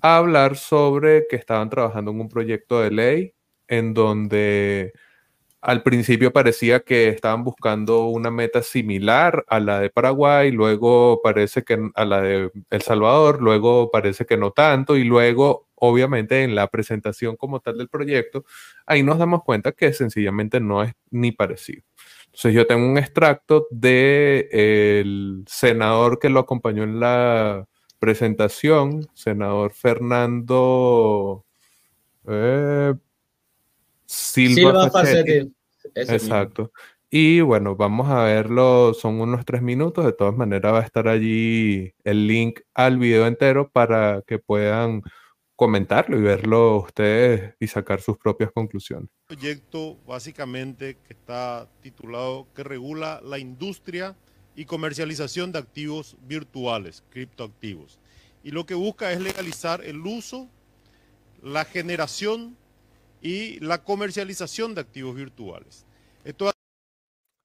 a 0.01 0.17
hablar 0.17 0.57
sobre 0.57 1.25
que 1.27 1.37
estaban 1.37 1.71
trabajando 1.71 2.11
en 2.11 2.21
un 2.21 2.29
proyecto 2.29 2.81
de 2.81 2.91
ley 2.91 3.33
en 3.67 3.95
donde 3.95 4.93
al 5.65 5.81
principio 5.81 6.31
parecía 6.31 6.81
que 6.81 7.09
estaban 7.09 7.43
buscando 7.43 8.05
una 8.05 8.29
meta 8.29 8.61
similar 8.61 9.43
a 9.47 9.59
la 9.59 9.79
de 9.79 9.89
Paraguay, 9.89 10.51
luego 10.51 11.21
parece 11.23 11.63
que 11.63 11.89
a 11.95 12.05
la 12.05 12.21
de 12.21 12.51
El 12.69 12.81
Salvador, 12.83 13.41
luego 13.41 13.89
parece 13.89 14.27
que 14.27 14.37
no 14.37 14.51
tanto, 14.51 14.95
y 14.95 15.03
luego, 15.03 15.67
obviamente, 15.73 16.43
en 16.43 16.53
la 16.53 16.67
presentación 16.67 17.35
como 17.35 17.61
tal 17.61 17.79
del 17.79 17.89
proyecto, 17.89 18.45
ahí 18.85 19.01
nos 19.01 19.17
damos 19.17 19.43
cuenta 19.43 19.71
que 19.71 19.91
sencillamente 19.91 20.59
no 20.59 20.83
es 20.83 20.93
ni 21.09 21.31
parecido. 21.31 21.81
Entonces 22.27 22.53
yo 22.53 22.67
tengo 22.67 22.85
un 22.87 22.99
extracto 22.99 23.65
del 23.71 24.47
el 24.51 25.45
senador 25.47 26.19
que 26.19 26.29
lo 26.29 26.41
acompañó 26.41 26.83
en 26.83 26.99
la 26.99 27.65
presentación, 27.97 29.07
senador 29.15 29.71
Fernando 29.71 31.43
eh, 32.27 32.93
Silva, 34.15 34.89
Silva 34.89 35.51
Exacto. 35.95 36.71
Y 37.09 37.41
bueno, 37.41 37.75
vamos 37.75 38.09
a 38.09 38.23
verlo, 38.23 38.93
son 38.93 39.21
unos 39.21 39.45
tres 39.45 39.61
minutos, 39.61 40.03
de 40.05 40.13
todas 40.13 40.35
maneras 40.35 40.73
va 40.73 40.79
a 40.79 40.85
estar 40.85 41.07
allí 41.07 41.93
el 42.03 42.27
link 42.27 42.59
al 42.73 42.97
video 42.97 43.27
entero 43.27 43.69
para 43.71 44.21
que 44.25 44.39
puedan 44.39 45.01
comentarlo 45.55 46.17
y 46.17 46.21
verlo 46.21 46.77
ustedes 46.77 47.55
y 47.59 47.67
sacar 47.67 48.01
sus 48.01 48.17
propias 48.17 48.51
conclusiones. 48.51 49.09
proyecto 49.27 49.97
básicamente 50.05 50.97
que 51.07 51.13
está 51.13 51.69
titulado 51.81 52.47
que 52.53 52.63
regula 52.63 53.21
la 53.23 53.39
industria 53.39 54.15
y 54.55 54.65
comercialización 54.65 55.51
de 55.51 55.59
activos 55.59 56.17
virtuales, 56.27 57.03
criptoactivos. 57.09 57.99
Y 58.43 58.51
lo 58.51 58.65
que 58.65 58.73
busca 58.73 59.11
es 59.11 59.21
legalizar 59.21 59.83
el 59.83 60.05
uso, 60.05 60.49
la 61.41 61.65
generación 61.65 62.57
y 63.25 63.59
la 63.59 63.83
comercialización 63.83 64.75
de 64.75 64.81
activos 64.81 65.15
virtuales. 65.15 65.87
Esto... 66.23 66.51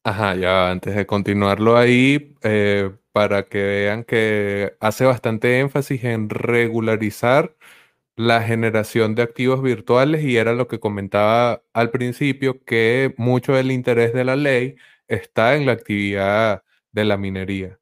Ajá, 0.05 0.35
ya 0.35 0.71
antes 0.71 0.95
de 0.95 1.07
continuarlo 1.07 1.79
ahí, 1.79 2.37
eh, 2.43 2.91
para 3.13 3.45
que 3.45 3.63
vean 3.63 4.05
que 4.05 4.77
hace 4.79 5.07
bastante 5.07 5.59
énfasis 5.59 6.05
en 6.05 6.29
regularizar 6.29 7.57
la 8.15 8.43
generación 8.43 9.15
de 9.15 9.23
activos 9.23 9.63
virtuales 9.63 10.23
y 10.23 10.37
era 10.37 10.53
lo 10.53 10.69
que 10.69 10.81
comentaba 10.81 11.63
al 11.73 11.91
principio, 11.91 12.63
que 12.63 13.15
mucho 13.17 13.55
del 13.55 13.73
interés 13.73 14.13
de 14.13 14.25
la 14.25 14.37
ley 14.37 14.77
está 15.09 15.57
en 15.57 15.65
la 15.65 15.73
actividad 15.73 16.63
de 16.93 17.05
la 17.07 17.17
minería. 17.17 17.79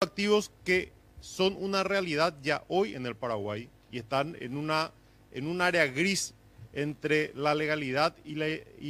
Activos 0.00 0.52
que 0.64 0.92
son 1.18 1.56
una 1.56 1.82
realidad 1.82 2.38
ya 2.40 2.62
hoy 2.68 2.94
en 2.94 3.04
el 3.04 3.16
Paraguay 3.16 3.68
y 3.90 3.98
están 3.98 4.36
en, 4.38 4.56
una, 4.56 4.92
en 5.32 5.48
un 5.48 5.60
área 5.60 5.84
gris 5.86 6.36
entre 6.82 7.32
la 7.34 7.54
legalidad 7.54 8.14
y 8.24 8.34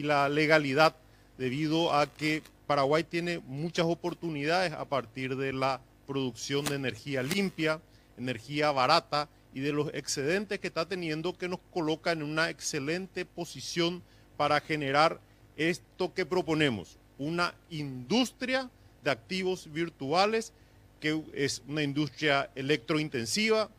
la, 0.02 0.28
legalidad 0.28 0.94
debido 1.38 1.94
a 1.94 2.06
que 2.06 2.42
Paraguay 2.66 3.02
tiene 3.02 3.38
muchas 3.38 3.86
oportunidades 3.86 4.72
a 4.72 4.84
partir 4.84 5.36
de 5.36 5.54
la 5.54 5.80
producción 6.06 6.66
de 6.66 6.74
energía 6.74 7.22
limpia, 7.22 7.80
energía 8.18 8.72
barata 8.72 9.28
y 9.54 9.60
de 9.60 9.72
los 9.72 9.88
excedentes 9.94 10.58
que 10.58 10.66
está 10.66 10.86
teniendo 10.86 11.36
que 11.36 11.48
nos 11.48 11.60
coloca 11.72 12.12
en 12.12 12.22
una 12.22 12.50
excelente 12.50 13.24
posición 13.24 14.02
para 14.36 14.60
generar 14.60 15.18
esto 15.56 16.12
que 16.12 16.26
proponemos, 16.26 16.98
una 17.16 17.54
industria 17.70 18.70
de 19.02 19.10
activos 19.10 19.72
virtuales, 19.72 20.52
que 21.00 21.22
es 21.32 21.62
una 21.66 21.82
industria 21.82 22.50
electrointensiva. 22.54 23.70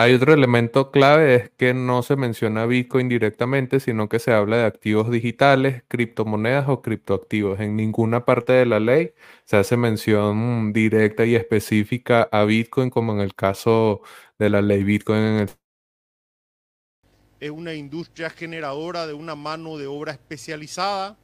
Hay 0.00 0.14
otro 0.14 0.32
elemento 0.32 0.92
clave, 0.92 1.34
es 1.34 1.50
que 1.56 1.74
no 1.74 2.04
se 2.04 2.14
menciona 2.14 2.66
Bitcoin 2.66 3.08
directamente, 3.08 3.80
sino 3.80 4.08
que 4.08 4.20
se 4.20 4.32
habla 4.32 4.58
de 4.58 4.64
activos 4.64 5.10
digitales, 5.10 5.82
criptomonedas 5.88 6.68
o 6.68 6.82
criptoactivos. 6.82 7.58
En 7.58 7.74
ninguna 7.74 8.24
parte 8.24 8.52
de 8.52 8.64
la 8.64 8.78
ley 8.78 9.12
se 9.44 9.56
hace 9.56 9.76
mención 9.76 10.72
directa 10.72 11.26
y 11.26 11.34
específica 11.34 12.28
a 12.30 12.44
Bitcoin, 12.44 12.90
como 12.90 13.12
en 13.12 13.18
el 13.20 13.34
caso 13.34 14.02
de 14.38 14.50
la 14.50 14.62
ley 14.62 14.84
Bitcoin 14.84 15.18
en 15.18 15.38
el 15.40 15.48
es 17.40 17.50
una 17.50 17.74
industria 17.74 18.30
generadora 18.30 19.06
de 19.06 19.14
una 19.14 19.34
mano 19.34 19.78
de 19.78 19.86
obra 19.86 20.12
especializada 20.12 21.16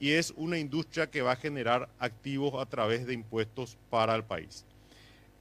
y 0.00 0.12
es 0.12 0.32
una 0.36 0.58
industria 0.58 1.10
que 1.10 1.22
va 1.22 1.32
a 1.32 1.36
generar 1.36 1.88
activos 1.98 2.60
a 2.60 2.66
través 2.66 3.06
de 3.06 3.14
impuestos 3.14 3.78
para 3.88 4.14
el 4.14 4.24
país. 4.24 4.64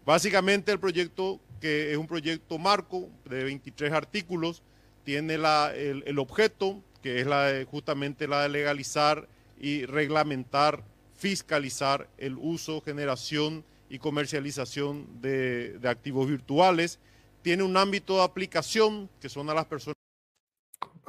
Básicamente 0.05 0.71
el 0.71 0.79
proyecto, 0.79 1.39
que 1.59 1.91
es 1.91 1.97
un 1.97 2.07
proyecto 2.07 2.57
marco 2.57 3.09
de 3.25 3.43
23 3.43 3.91
artículos, 3.93 4.63
tiene 5.03 5.35
el, 5.35 6.19
objeto, 6.19 6.81
que 7.01 7.19
es 7.19 7.27
la 7.27 7.65
justamente 7.69 8.27
la 8.27 8.43
de 8.43 8.49
legalizar 8.49 9.27
y 9.59 9.85
reglamentar, 9.85 10.83
fiscalizar 11.15 12.07
el 12.17 12.37
uso, 12.37 12.81
generación 12.81 13.63
y 13.89 13.99
comercialización 13.99 15.21
de, 15.21 15.79
de 15.79 15.89
activos 15.89 16.27
virtuales. 16.27 16.99
Tiene 17.41 17.63
un 17.63 17.77
ámbito 17.77 18.17
de 18.17 18.23
aplicación, 18.23 19.09
que 19.19 19.29
son 19.29 19.49
a 19.49 19.53
las 19.53 19.65
personas 19.65 19.95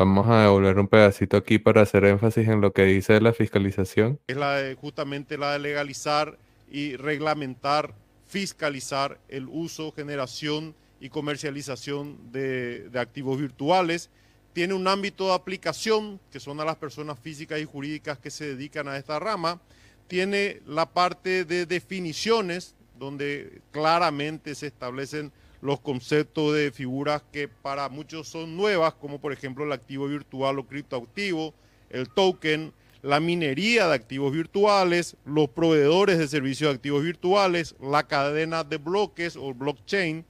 Vamos 0.00 0.26
a 0.28 0.40
devolver 0.40 0.78
un 0.78 0.88
pedacito 0.88 1.36
aquí 1.36 1.58
para 1.58 1.82
hacer 1.82 2.06
énfasis 2.06 2.48
en 2.48 2.62
lo 2.62 2.72
que 2.72 2.84
dice 2.84 3.20
la 3.20 3.34
fiscalización. 3.34 4.18
Es 4.28 4.36
la 4.38 4.54
de, 4.54 4.74
justamente 4.74 5.36
la 5.36 5.52
de 5.52 5.58
legalizar 5.58 6.38
y 6.70 6.96
reglamentar, 6.96 7.94
fiscalizar 8.30 9.18
el 9.28 9.48
uso, 9.48 9.92
generación 9.92 10.74
y 11.00 11.08
comercialización 11.08 12.16
de, 12.30 12.88
activos 12.94 13.40
virtuales. 13.40 14.08
Tiene 14.52 14.74
un 14.74 14.86
ámbito 14.86 15.26
de 15.26 15.34
aplicación, 15.34 16.20
que 16.30 16.38
son 16.38 16.60
a 16.60 16.64
las 16.64 16.76
personas 16.76 17.18
físicas 17.18 17.60
y 17.60 17.64
jurídicas 17.64 18.18
que 18.18 18.30
se 18.30 18.54
dedican 18.54 18.86
a 18.86 18.96
esta 18.96 19.18
rama. 19.18 19.60
Tiene 20.06 20.62
la 20.64 20.86
parte 20.86 21.44
de 21.44 21.66
definiciones, 21.66 22.76
donde 22.98 23.62
claramente 23.72 24.54
se 24.54 24.68
establecen 24.68 25.32
los 25.60 25.80
conceptos 25.80 26.54
de 26.54 26.70
figuras 26.70 27.22
que 27.32 27.48
para 27.48 27.88
muchos 27.88 28.28
son 28.28 28.56
nuevas, 28.56 28.94
como 28.94 29.20
por 29.20 29.32
ejemplo 29.32 29.64
el 29.64 29.72
activo 29.72 30.06
virtual 30.06 30.58
o 30.58 30.66
criptoactivo, 30.66 31.52
el 31.90 32.08
token, 32.08 32.72
la 33.02 33.20
minería 33.20 33.88
de 33.88 33.94
activos 33.94 34.32
virtuales, 34.32 35.16
los 35.24 35.48
proveedores 35.48 36.18
de 36.18 36.28
servicios 36.28 36.70
de 36.70 36.76
activos 36.76 37.02
virtuales, 37.02 37.74
la 37.80 38.06
cadena 38.06 38.62
de 38.62 38.76
bloques 38.76 39.36
o 39.36 39.54
blockchain, 39.54 40.24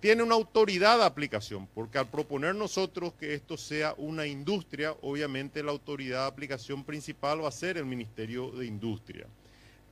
tiene 0.00 0.22
una 0.22 0.36
autoridad 0.36 0.98
de 0.98 1.04
aplicación, 1.04 1.66
porque 1.74 1.98
al 1.98 2.08
proponer 2.08 2.54
nosotros 2.54 3.14
que 3.14 3.34
esto 3.34 3.56
sea 3.56 3.94
una 3.96 4.26
industria, 4.26 4.94
obviamente 5.02 5.62
la 5.62 5.72
autoridad 5.72 6.22
de 6.22 6.28
aplicación 6.28 6.84
principal 6.84 7.42
va 7.42 7.48
a 7.48 7.52
ser 7.52 7.78
el 7.78 7.86
Ministerio 7.86 8.50
de 8.50 8.66
Industria. 8.66 9.26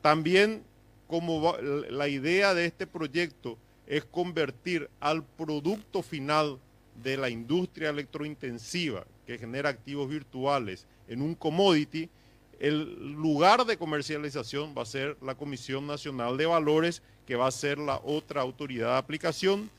También 0.02 0.62
como 1.08 1.56
la 1.58 2.08
idea 2.08 2.54
de 2.54 2.66
este 2.66 2.86
proyecto 2.86 3.58
es 3.86 4.04
convertir 4.04 4.90
al 5.00 5.24
producto 5.24 6.02
final 6.02 6.58
de 7.02 7.16
la 7.16 7.28
industria 7.28 7.90
electrointensiva 7.90 9.06
que 9.26 9.38
genera 9.38 9.68
activos 9.68 10.08
virtuales 10.08 10.86
en 11.08 11.22
un 11.22 11.34
commodity, 11.34 12.08
el 12.58 13.12
lugar 13.12 13.66
de 13.66 13.76
comercialización 13.76 14.74
va 14.76 14.82
a 14.82 14.86
ser 14.86 15.16
la 15.20 15.34
Comisión 15.34 15.86
Nacional 15.86 16.36
de 16.36 16.46
Valores, 16.46 17.02
que 17.26 17.36
va 17.36 17.48
a 17.48 17.50
ser 17.50 17.78
la 17.78 18.00
otra 18.02 18.40
autoridad 18.40 18.92
de 18.92 18.98
aplicación. 18.98 19.70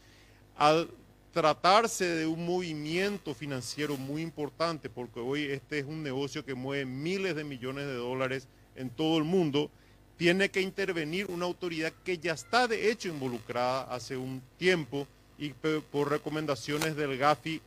Al 0.56 0.90
tratarse 1.32 2.06
de 2.06 2.28
un 2.28 2.46
movimiento 2.46 3.34
financiero 3.34 3.98
muy 3.98 4.22
importante, 4.22 4.90
porque 4.90 5.20
hoy 5.20 5.46
este 5.46 5.80
es 5.80 5.86
un 5.86 6.04
negocio 6.04 6.46
que 6.46 6.54
mueve 6.54 6.86
miles 6.86 7.36
de 7.36 7.44
millones 7.44 7.86
de 7.86 7.96
dólares 7.96 8.48
en 8.76 8.90
todo 8.90 9.18
el 9.18 9.24
mundo, 9.24 9.72
tiene 10.18 10.50
que 10.50 10.62
intervenir 10.62 11.28
una 11.28 11.46
autoridad 11.46 11.94
que 12.04 12.18
ya 12.18 12.34
está 12.34 12.68
de 12.68 12.90
hecho 12.90 13.10
involucrada 13.10 13.84
hace 13.84 14.18
un 14.18 14.42
tiempo 14.58 15.08
y 15.38 15.50
por 15.92 16.10
recomendaciones 16.10 16.96
del 16.96 17.18
GAFI 17.18 17.62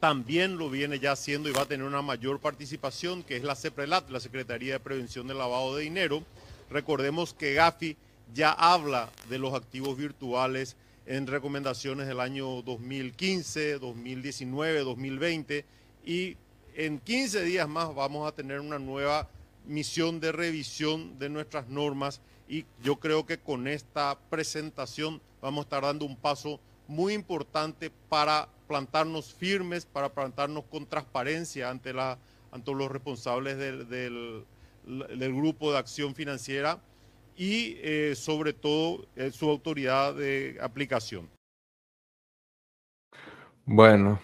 también 0.00 0.58
lo 0.58 0.68
viene 0.68 0.98
ya 0.98 1.12
haciendo 1.12 1.48
y 1.48 1.52
va 1.52 1.62
a 1.62 1.66
tener 1.66 1.86
una 1.86 2.02
mayor 2.02 2.40
participación, 2.40 3.22
que 3.22 3.36
es 3.36 3.42
la 3.42 3.54
CEPRELAT, 3.54 4.10
la 4.10 4.20
Secretaría 4.20 4.74
de 4.74 4.80
Prevención 4.80 5.26
del 5.26 5.38
Lavado 5.38 5.76
de 5.76 5.84
Dinero. 5.84 6.22
Recordemos 6.70 7.32
que 7.32 7.54
GAFI 7.54 7.96
ya 8.34 8.52
habla 8.52 9.10
de 9.28 9.38
los 9.38 9.54
activos 9.54 9.96
virtuales 9.96 10.76
en 11.06 11.26
recomendaciones 11.26 12.08
del 12.08 12.20
año 12.20 12.62
2015, 12.62 13.78
2019, 13.78 14.80
2020 14.80 15.64
y 16.04 16.36
en 16.74 16.98
15 16.98 17.42
días 17.44 17.68
más 17.68 17.94
vamos 17.94 18.28
a 18.28 18.34
tener 18.34 18.60
una 18.60 18.78
nueva 18.78 19.28
misión 19.66 20.20
de 20.20 20.32
revisión 20.32 21.18
de 21.18 21.28
nuestras 21.28 21.68
normas 21.68 22.20
y 22.48 22.64
yo 22.82 22.96
creo 22.96 23.24
que 23.24 23.38
con 23.38 23.66
esta 23.68 24.18
presentación 24.30 25.20
vamos 25.40 25.62
a 25.62 25.66
estar 25.66 25.82
dando 25.82 26.04
un 26.04 26.16
paso 26.16 26.60
muy 26.88 27.14
importante 27.14 27.90
para 28.08 28.48
plantarnos 28.66 29.32
firmes, 29.32 29.86
para 29.86 30.08
plantarnos 30.08 30.64
con 30.64 30.86
transparencia 30.86 31.70
ante, 31.70 31.92
los 31.92 32.90
responsables 32.90 33.56
del, 33.56 33.88
del, 33.88 35.34
grupo 35.34 35.72
de 35.72 35.78
acción 35.78 36.14
financiera 36.14 36.80
y 37.36 37.76
eh, 37.80 38.14
sobre 38.16 38.52
todo 38.52 39.06
eh, 39.16 39.30
su 39.30 39.48
autoridad 39.48 40.14
de 40.14 40.58
aplicación. 40.60 41.28
Bueno, 43.64 44.20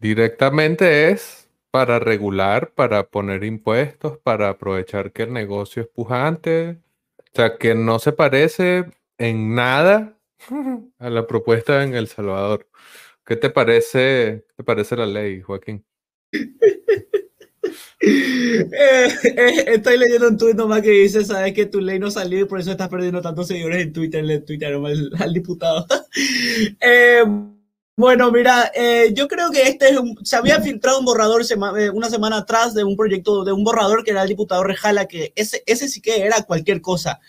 directamente 0.00 1.10
es 1.10 1.48
para 1.70 1.98
regular, 1.98 2.72
para 2.72 3.04
poner 3.04 3.44
impuestos, 3.44 4.18
para 4.18 4.50
aprovechar 4.50 5.12
que 5.12 5.22
el 5.22 5.32
negocio 5.32 5.82
es 5.82 5.88
pujante, 5.88 6.78
o 7.18 7.34
sea, 7.34 7.56
que 7.56 7.74
no 7.74 7.98
se 7.98 8.12
parece 8.12 8.84
en 9.16 9.54
nada 9.54 10.18
a 10.98 11.10
la 11.10 11.26
propuesta 11.26 11.82
en 11.82 11.94
El 11.94 12.08
Salvador. 12.08 12.68
¿Qué 13.24 13.36
te 13.36 13.50
parece, 13.50 14.46
te 14.56 14.64
parece 14.64 14.96
la 14.96 15.06
ley, 15.06 15.40
Joaquín? 15.40 15.84
Eh, 18.04 19.08
eh, 19.22 19.64
estoy 19.68 19.96
leyendo 19.96 20.28
un 20.28 20.36
tuit 20.36 20.56
nomás 20.56 20.82
que 20.82 20.90
dice, 20.90 21.24
sabes 21.24 21.52
que 21.52 21.66
tu 21.66 21.80
ley 21.80 22.00
no 22.00 22.10
salió 22.10 22.40
y 22.40 22.44
por 22.44 22.58
eso 22.58 22.72
estás 22.72 22.88
perdiendo 22.88 23.22
tantos 23.22 23.46
seguidores 23.46 23.80
en 23.80 23.92
Twitter, 23.92 24.24
le 24.24 24.40
tuitearon 24.40 24.84
al, 24.86 25.10
al 25.18 25.32
diputado. 25.32 25.86
Eh, 26.80 27.22
bueno, 27.96 28.32
mira, 28.32 28.70
yo 29.14 29.28
creo 29.28 29.50
que 29.50 29.62
este 29.62 29.90
es 29.90 29.98
un, 29.98 30.16
se 30.24 30.36
había 30.36 30.60
filtrado 30.60 30.98
un 30.98 31.04
borrador 31.04 31.42
una 31.92 32.10
semana 32.10 32.38
atrás 32.38 32.74
de 32.74 32.84
un 32.84 32.96
proyecto, 32.96 33.44
de 33.44 33.52
un 33.52 33.62
borrador 33.62 34.02
que 34.02 34.10
era 34.10 34.22
el 34.22 34.28
diputado 34.28 34.64
Rejala, 34.64 35.06
que 35.06 35.32
ese, 35.36 35.62
ese 35.66 35.88
sí 35.88 36.00
que 36.00 36.22
era 36.22 36.42
cualquier 36.42 36.80
cosa. 36.80 37.20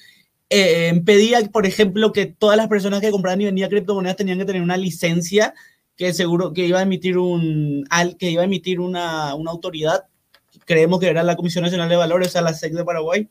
Pedía, 1.06 1.42
por 1.52 1.66
ejemplo, 1.66 2.12
que 2.12 2.26
todas 2.26 2.58
las 2.58 2.68
personas 2.68 3.02
que 3.02 3.12
compraban 3.12 3.42
y 3.42 3.46
vendían 3.46 3.70
criptomonedas 3.70 4.18
tenían 4.18 4.40
que 4.40 4.46
tener 4.46 4.62
una 4.62 4.78
licencia 4.78 5.54
que 5.96 6.14
seguro 6.14 6.54
que 6.54 6.66
iba 6.66 6.80
a 6.80 6.84
emitir 6.84 7.18
un 7.18 7.86
que 8.18 8.32
iba 8.32 8.42
a 8.42 8.46
emitir 8.46 8.80
una, 8.80 9.36
una 9.36 9.52
autoridad 9.52 10.06
creemos 10.66 11.00
que 11.00 11.08
era 11.08 11.24
la 11.24 11.36
Comisión 11.36 11.64
Nacional 11.64 11.90
de 11.90 11.96
Valores, 11.96 12.30
o 12.30 12.32
sea, 12.32 12.42
la 12.42 12.54
SEC 12.54 12.74
de 12.74 12.86
Paraguay. 12.86 13.30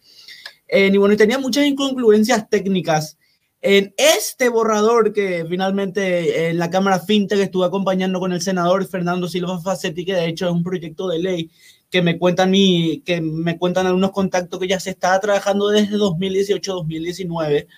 Eh, 0.68 0.90
y 0.92 0.96
bueno, 0.96 1.16
tenía 1.16 1.38
muchas 1.38 1.66
incongruencias 1.66 2.48
técnicas. 2.48 3.18
En 3.60 3.94
este 3.96 4.48
borrador 4.48 5.12
que 5.12 5.44
finalmente 5.48 6.48
en 6.48 6.58
la 6.58 6.70
Cámara 6.70 6.98
FinTech 6.98 7.38
estuve 7.38 7.66
acompañando 7.66 8.18
con 8.18 8.32
el 8.32 8.42
senador 8.42 8.84
Fernando 8.86 9.28
Silva 9.28 9.60
Facetti, 9.60 10.04
que 10.04 10.14
de 10.14 10.26
hecho 10.26 10.46
es 10.46 10.52
un 10.52 10.64
proyecto 10.64 11.08
de 11.08 11.20
ley 11.20 11.50
que 11.92 12.02
me 12.02 12.18
cuentan, 12.18 12.50
mi, 12.50 13.02
que 13.04 13.20
me 13.20 13.56
cuentan 13.58 13.86
algunos 13.86 14.10
contactos 14.10 14.58
que 14.58 14.66
ya 14.66 14.80
se 14.80 14.90
estaba 14.90 15.20
trabajando 15.20 15.68
desde 15.68 15.96
2018-2019 15.96 17.68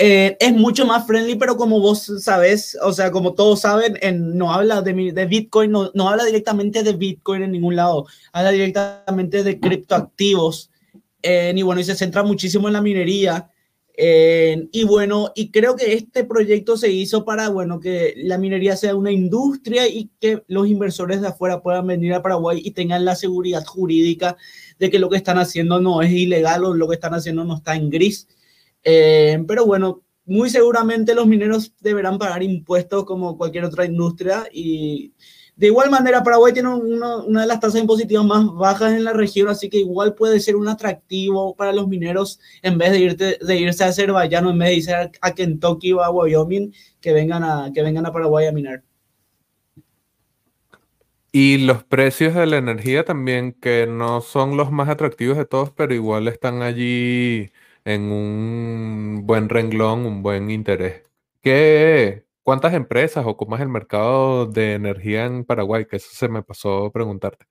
eh, 0.00 0.36
es 0.38 0.52
mucho 0.52 0.86
más 0.86 1.08
friendly, 1.08 1.34
pero 1.34 1.56
como 1.56 1.80
vos 1.80 2.12
sabes, 2.20 2.78
o 2.80 2.92
sea, 2.92 3.10
como 3.10 3.34
todos 3.34 3.62
saben, 3.62 3.98
no 4.38 4.52
habla 4.52 4.80
de, 4.80 5.12
de 5.12 5.26
Bitcoin, 5.26 5.72
no, 5.72 5.90
no, 5.92 6.08
habla 6.08 6.24
directamente 6.24 6.84
de 6.84 6.92
Bitcoin 6.92 7.42
en 7.42 7.50
ningún 7.50 7.74
lado, 7.74 8.06
habla 8.32 8.52
directamente 8.52 9.42
de 9.42 9.58
criptoactivos. 9.58 10.70
Eh, 11.20 11.52
y 11.54 11.62
bueno, 11.62 11.80
y 11.80 11.84
se 11.84 11.96
centra 11.96 12.22
muchísimo 12.22 12.68
en 12.68 12.74
la 12.74 12.80
minería. 12.80 13.50
Eh, 14.00 14.68
y 14.70 14.84
bueno, 14.84 15.32
y 15.34 15.50
creo 15.50 15.74
que 15.74 15.94
este 15.94 16.22
proyecto 16.22 16.76
se 16.76 16.88
hizo 16.88 17.24
para, 17.24 17.48
bueno, 17.48 17.80
que 17.80 18.14
la 18.16 18.38
minería 18.38 18.76
sea 18.76 18.94
una 18.94 19.10
industria 19.10 19.88
y 19.88 20.08
que 20.20 20.44
los 20.46 20.68
inversores 20.68 21.20
de 21.20 21.26
afuera 21.26 21.60
puedan 21.62 21.88
venir 21.88 22.14
a 22.14 22.22
Paraguay 22.22 22.62
y 22.64 22.70
tengan 22.70 23.04
la 23.04 23.16
seguridad 23.16 23.64
jurídica 23.64 24.36
de 24.78 24.88
que 24.88 25.00
lo 25.00 25.10
que 25.10 25.16
están 25.16 25.38
haciendo 25.38 25.80
no 25.80 26.00
es 26.00 26.12
ilegal 26.12 26.64
o 26.64 26.74
lo 26.74 26.86
que 26.86 26.94
están 26.94 27.12
haciendo 27.12 27.42
no 27.44 27.56
está 27.56 27.74
en 27.74 27.90
gris. 27.90 28.28
Eh, 28.84 29.42
pero 29.48 29.66
bueno, 29.66 30.04
muy 30.24 30.48
seguramente 30.48 31.12
los 31.12 31.26
mineros 31.26 31.74
deberán 31.80 32.18
pagar 32.18 32.44
impuestos 32.44 33.04
como 33.04 33.36
cualquier 33.36 33.64
otra 33.64 33.84
industria 33.84 34.46
y 34.52 35.12
de 35.58 35.66
igual 35.66 35.90
manera 35.90 36.22
Paraguay 36.22 36.52
tiene 36.52 36.68
una, 36.68 37.40
de 37.40 37.46
las 37.48 37.58
tasas 37.58 37.80
impositivas 37.80 38.24
más 38.24 38.46
bajas 38.54 38.92
en 38.92 39.02
la 39.02 39.12
región, 39.12 39.48
así 39.48 39.68
que 39.68 39.78
igual 39.78 40.14
puede 40.14 40.38
ser 40.38 40.54
un 40.54 40.68
atractivo 40.68 41.56
para 41.56 41.72
los 41.72 41.88
mineros 41.88 42.38
en 42.62 42.78
vez 42.78 42.92
de, 42.92 43.56
irse 43.56 43.82
a 43.82 43.88
Azerbaiyán 43.88 44.46
o 44.46 44.50
en 44.50 44.58
vez 44.58 44.68
de 44.68 44.74
irse 44.76 44.94
a, 44.94 45.34
Kentucky 45.34 45.92
o 45.92 46.00
a 46.00 46.10
Wyoming, 46.10 46.72
que 47.00 47.12
vengan 47.12 47.42
a, 47.42 47.72
que 47.74 47.82
vengan 47.82 48.06
a 48.06 48.12
Paraguay 48.12 48.46
a 48.46 48.52
minar. 48.52 48.84
Y 51.32 51.58
los 51.58 51.82
precios 51.82 52.36
de 52.36 52.46
la 52.46 52.58
energía 52.58 53.04
también, 53.04 53.52
que 53.52 53.88
no 53.88 54.20
son 54.20 54.56
los 54.56 54.70
más 54.70 54.88
atractivos 54.88 55.36
de 55.36 55.44
todos, 55.44 55.72
pero 55.72 55.92
igual 55.92 56.28
están 56.28 56.62
allí 56.62 57.50
en 57.84 58.12
un 58.12 59.22
buen 59.26 59.48
renglón, 59.48 60.06
un 60.06 60.22
buen 60.22 60.52
interés. 60.52 61.02
¿Qué, 61.42 62.27
¿Cuántas 62.48 62.72
empresas 62.72 63.26
o 63.26 63.36
cómo 63.36 63.56
es 63.56 63.60
el 63.60 63.68
mercado 63.68 64.46
de 64.46 64.72
energía 64.72 65.26
en 65.26 65.44
Paraguay? 65.44 65.84
Que 65.84 65.96
eso 65.96 66.08
se 66.10 66.28
me 66.28 66.42
pasó 66.42 66.90
preguntarte. 66.90 67.44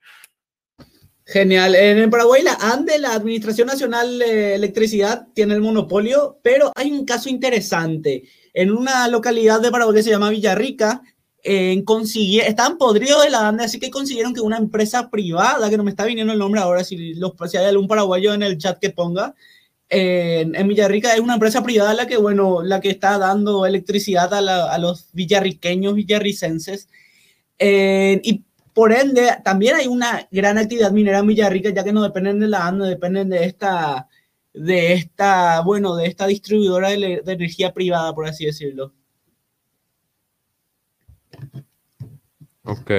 Genial. 1.24 1.76
En 1.76 2.10
Paraguay, 2.10 2.42
la 2.42 2.56
ANDE, 2.60 2.98
la 2.98 3.14
Administración 3.14 3.68
Nacional 3.68 4.18
de 4.18 4.56
Electricidad, 4.56 5.28
tiene 5.36 5.54
el 5.54 5.62
monopolio, 5.62 6.40
pero 6.42 6.72
hay 6.74 6.92
un 6.92 7.06
caso 7.06 7.30
interesante. 7.30 8.24
En 8.56 8.72
una 8.72 9.08
localidad 9.08 9.62
de 9.62 9.70
Paraguay 9.70 9.98
que 9.98 10.02
se 10.02 10.10
llama 10.10 10.32
Villarrica, 10.32 11.04
eh, 11.44 11.80
estaban 12.48 12.80
podridos 12.80 13.24
de 13.24 13.30
la 13.30 13.50
ANDE, 13.50 13.66
así 13.66 13.80
que 13.80 13.92
consiguieron 13.92 14.34
que 14.34 14.42
una 14.42 14.58
empresa 14.58 15.12
privada, 15.12 15.70
que 15.70 15.78
no 15.78 15.84
me 15.84 15.92
está 15.92 16.06
viniendo 16.06 16.34
el 16.34 16.40
nombre 16.40 16.60
ahora, 16.60 16.84
si, 16.84 17.14
los, 17.14 17.34
si 17.52 17.58
hay 17.58 17.68
algún 17.68 17.88
paraguayo 17.88 18.34
en 18.34 18.42
el 18.42 18.58
chat 18.58 18.80
que 18.80 18.90
ponga, 18.90 19.36
en 19.90 20.68
Villarrica 20.68 21.14
es 21.14 21.20
una 21.20 21.36
empresa 21.36 21.64
privada 21.64 21.94
la 21.94 22.08
que, 22.08 22.18
bueno, 22.18 22.62
la 22.62 22.82
que 22.82 22.90
está 22.90 23.18
dando 23.18 23.66
electricidad 23.66 24.34
a, 24.34 24.78
los 24.78 25.10
villarriqueños, 25.14 25.96
villarricenses. 25.96 26.90
y 27.60 28.44
por 28.78 28.94
ende, 28.94 29.32
también 29.44 29.74
hay 29.74 29.88
una 29.88 30.28
gran 30.30 30.60
actividad 30.60 30.92
minera 30.92 31.18
en 31.18 31.26
Villarrica, 31.26 31.72
ya 31.72 31.84
que 31.84 31.92
no 31.92 32.04
dependen 32.04 32.40
de 32.40 32.48
la 32.48 32.68
ANDE, 32.68 32.90
dependen 32.90 33.28
de 33.28 33.44
esta, 33.46 34.08
de 34.54 34.94
esta, 34.94 35.62
bueno, 35.62 35.96
de 35.96 36.06
esta 36.06 36.28
distribuidora 36.28 36.90
de, 36.90 37.24
energía 37.26 37.74
privada, 37.74 38.14
por 38.14 38.28
así 38.28 38.46
decirlo. 38.46 38.94
Ok. 42.66 42.92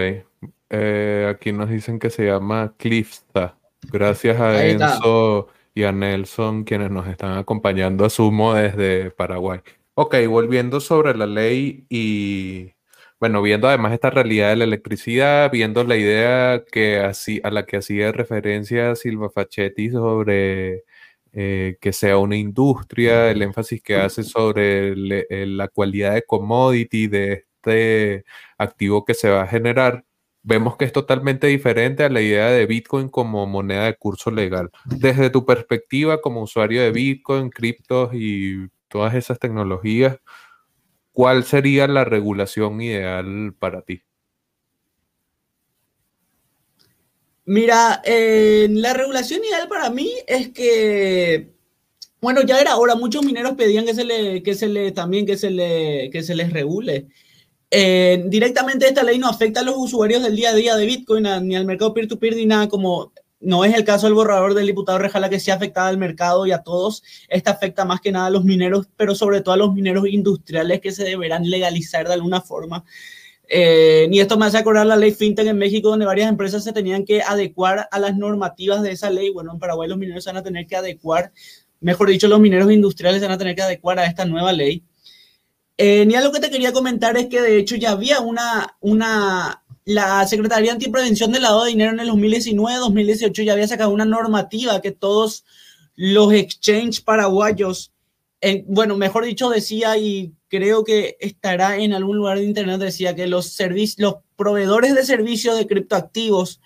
Eh, 0.71 1.33
aquí 1.33 1.53
nos 1.53 1.71
dicen 1.71 2.01
que 2.01 2.11
se 2.11 2.27
llama 2.27 2.75
Clifta. 2.77 3.57
Gracias 3.83 4.41
a 4.41 4.67
Enzo 4.67 5.47
y 5.79 5.85
a 5.85 5.93
Nelson, 5.93 6.65
quienes 6.65 6.91
nos 6.91 7.07
están 7.07 7.39
acompañando, 7.39 8.05
asumo, 8.05 8.55
desde 8.55 9.13
Paraguay. 9.13 9.61
Ok, 9.95 10.17
volviendo 10.29 10.81
sobre 10.81 11.17
la 11.17 11.27
ley 11.27 11.87
y, 11.89 12.73
bueno, 13.21 13.43
viendo 13.43 13.69
además 13.69 13.93
esta 13.93 14.11
realidad 14.11 14.51
de 14.51 14.57
la 14.57 14.65
electricidad, 14.65 15.51
viendo 15.53 15.85
la 15.85 15.97
idea 15.97 16.65
que 16.71 16.99
así, 16.99 17.41
a 17.45 17.51
la 17.51 17.65
que 17.65 17.77
hacía 17.77 18.11
referencia 18.13 18.97
Silva 18.97 19.31
Fachetti 19.31 19.91
sobre 19.91 20.85
eh, 21.33 21.77
que 21.81 21.93
sea 21.93 22.19
una 22.19 22.37
industria, 22.37 23.31
el 23.31 23.43
énfasis 23.43 23.81
que 23.81 23.97
hace 23.97 24.25
sobre 24.25 24.97
la 24.97 25.69
cualidad 25.69 26.15
de 26.15 26.23
commodity 26.23 27.07
de 27.07 27.33
este 27.35 28.25
activo 28.57 29.05
que 29.05 29.15
se 29.15 29.31
va 29.31 29.43
a 29.43 29.47
generar 29.47 30.05
vemos 30.49 30.79
que 30.79 30.87
es 30.87 30.93
totalmente 30.93 31.47
diferente 31.47 32.05
a 32.05 32.09
la 32.09 32.23
idea 32.23 32.47
de 32.47 32.65
Bitcoin 32.65 33.11
como 33.11 33.47
moneda 33.47 33.85
de 33.85 33.97
curso 33.97 34.31
legal. 34.31 34.71
Desde 34.87 35.29
tu 35.29 35.45
perspectiva 35.45 36.23
como 36.23 36.43
usuario 36.43 36.83
de 36.83 36.91
Bitcoin, 36.91 37.51
criptos 37.51 38.11
y 38.15 38.67
todas 38.89 39.15
esas 39.15 39.39
tecnologías, 39.39 40.17
¿cuál 41.13 41.45
sería 41.45 41.87
la 41.87 42.05
regulación 42.05 42.81
ideal 42.81 43.55
para 43.59 43.83
ti? 43.83 44.01
Mira, 47.45 48.03
la 48.07 48.95
regulación 48.95 49.45
ideal 49.45 49.69
para 49.69 49.91
mí 49.91 50.11
es 50.27 50.49
que, 50.49 51.51
bueno, 52.23 52.41
ya 52.43 52.59
era 52.59 52.77
hora, 52.79 52.95
muchos 52.95 53.23
mineros 53.23 53.53
pedían 53.53 53.85
que 53.85 53.95
se 53.95 54.05
le, 54.05 54.43
que 54.43 54.55
se 54.55 54.69
le, 54.69 54.93
también 54.93 55.27
que 55.27 55.37
se 55.37 55.51
le, 55.51 56.09
que 56.11 56.23
se 56.23 56.35
les 56.35 56.51
regule. 56.51 57.09
Eh, 57.71 58.25
directamente 58.27 58.89
esta 58.89 59.03
ley 59.03 59.19
no 59.19 59.29
afecta 59.29 59.61
a 59.61 59.63
los 59.63 59.77
usuarios 59.77 60.23
del 60.23 60.37
día 60.37 60.51
a 60.51 60.55
día 60.55 60.77
de 60.77 60.87
Bitcoin, 60.87 61.27
ni 61.43 61.55
al 61.55 61.67
mercado 61.67 61.93
peer-to-peer, 61.93 62.37
ni 62.37 62.47
nada 62.47 62.69
como 62.69 63.13
no 63.41 63.65
es 63.65 63.75
el 63.75 63.85
caso 63.85 64.07
del 64.07 64.15
borrador 64.15 64.55
del 64.55 64.67
diputado 64.67 64.99
Rejala 64.99 65.29
que 65.31 65.39
sí 65.39 65.51
afectaba 65.51 65.89
al 65.89 65.99
mercado 65.99 66.47
y 66.47 66.53
a 66.53 66.59
todos. 66.59 67.03
Esta 67.29 67.53
afecta 67.53 67.85
más 67.85 68.01
que 68.01 68.11
nada 68.11 68.27
a 68.27 68.31
los 68.31 68.45
mineros, 68.45 68.89
pero 68.97 69.15
sobre 69.15 69.41
todo 69.43 69.55
a 69.55 69.59
los 69.59 69.73
mineros 69.75 70.09
industriales 70.09 70.81
que 70.81 70.93
se 70.93 71.05
deberán 71.05 71.49
legalizar 71.49 72.09
de 72.09 72.15
alguna 72.15 72.41
forma. 72.41 72.85
Eh, 73.51 74.09
y 74.11 74.21
esto 74.21 74.37
me 74.37 74.47
hace 74.47 74.59
acordar 74.59 74.87
la 74.87 74.97
ley 74.97 75.13
FinTech 75.13 75.47
en 75.47 75.57
México, 75.57 75.91
donde 75.91 76.05
varias 76.05 76.29
empresas 76.29 76.65
se 76.65 76.73
tenían 76.73 77.05
que 77.05 77.23
adecuar 77.23 77.89
a 77.91 77.99
las 77.99 78.17
normativas 78.17 78.83
de 78.83 78.93
esa 78.93 79.11
ley. 79.11 79.31
Bueno, 79.31 79.53
en 79.53 79.59
Paraguay 79.59 79.89
los 79.89 79.99
mineros 79.99 80.25
van 80.27 80.37
a 80.37 80.43
tener 80.43 80.67
que 80.67 80.77
adecuar, 80.77 81.33
mejor 81.81 82.09
dicho, 82.09 82.29
los 82.29 82.41
mineros 82.41 82.71
industriales 82.71 83.23
van 83.23 83.31
a 83.31 83.39
tener 83.39 83.55
que 83.55 83.63
adecuar 83.63 83.99
a 83.99 84.07
esta 84.07 84.25
nueva 84.25 84.53
ley. 84.53 84.85
Eh, 85.79 86.07
y 86.09 86.15
algo 86.17 86.33
que 86.33 86.41
te 86.41 86.51
quería 86.51 86.73
comentar 86.73 87.17
es 87.17 87.27
que 87.27 87.41
de 87.41 87.57
hecho 87.57 87.77
ya 87.77 87.93
había 87.93 88.21
una, 88.21 88.77
una 88.81 89.63
la 89.85 90.27
Secretaría 90.27 90.73
Antiprevención 90.73 91.33
del 91.33 91.43
Lavado 91.43 91.65
de 91.65 91.71
Dinero 91.71 91.93
en 91.93 92.01
el 92.01 92.11
2019-2018 92.11 93.45
ya 93.45 93.55
había 93.55 93.69
sacado 93.69 93.91
una 93.91 94.05
normativa 94.05 94.83
que 94.83 94.91
todos 94.91 95.45
los 95.95 96.33
exchange 96.35 97.03
paraguayos, 97.05 97.93
bueno, 98.67 98.97
mejor 98.97 99.25
dicho, 99.25 99.49
decía, 99.49 99.97
y 99.97 100.35
creo 100.49 100.85
que 100.85 101.17
estará 101.21 101.79
en 101.79 101.95
algún 101.95 102.19
lugar 102.19 102.39
de 102.39 102.45
internet, 102.45 102.79
decía 102.79 103.17
que 103.17 103.27
los, 103.27 103.57
los 103.97 104.17
proveedores 104.37 104.95
de 104.95 105.05
servicios 105.05 105.57
de 105.57 105.67
criptoactivos 105.67 106.61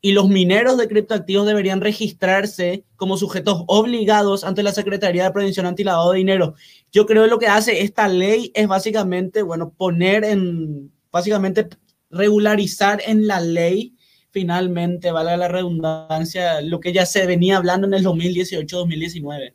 y 0.00 0.12
los 0.12 0.28
mineros 0.28 0.78
de 0.78 0.88
criptoactivos 0.88 1.46
deberían 1.46 1.80
registrarse 1.80 2.84
como 2.96 3.16
sujetos 3.16 3.64
obligados 3.66 4.44
ante 4.44 4.62
la 4.62 4.72
Secretaría 4.72 5.24
de 5.24 5.30
Prevención 5.32 5.66
Antilavado 5.66 6.12
de 6.12 6.18
Dinero. 6.18 6.54
Yo 6.92 7.06
creo 7.06 7.24
que 7.24 7.30
lo 7.30 7.38
que 7.38 7.48
hace 7.48 7.82
esta 7.82 8.06
ley 8.06 8.52
es 8.54 8.68
básicamente, 8.68 9.42
bueno, 9.42 9.70
poner 9.76 10.24
en, 10.24 10.92
básicamente 11.10 11.68
regularizar 12.10 13.02
en 13.06 13.26
la 13.26 13.40
ley, 13.40 13.96
finalmente, 14.30 15.10
valga 15.10 15.36
la 15.36 15.48
redundancia, 15.48 16.60
lo 16.60 16.78
que 16.80 16.92
ya 16.92 17.04
se 17.04 17.26
venía 17.26 17.56
hablando 17.56 17.86
en 17.86 17.94
el 17.94 18.04
2018-2019. 18.04 19.54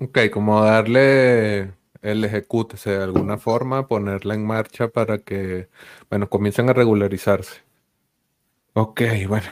Ok, 0.00 0.18
como 0.32 0.64
darle 0.64 1.74
el 2.00 2.24
ejecute 2.24 2.76
de 2.90 3.02
alguna 3.02 3.38
forma, 3.38 3.86
ponerla 3.86 4.34
en 4.34 4.44
marcha 4.44 4.88
para 4.88 5.18
que, 5.18 5.68
bueno, 6.10 6.28
comiencen 6.28 6.68
a 6.68 6.72
regularizarse. 6.72 7.71
Ok, 8.74 9.02
bueno. 9.28 9.46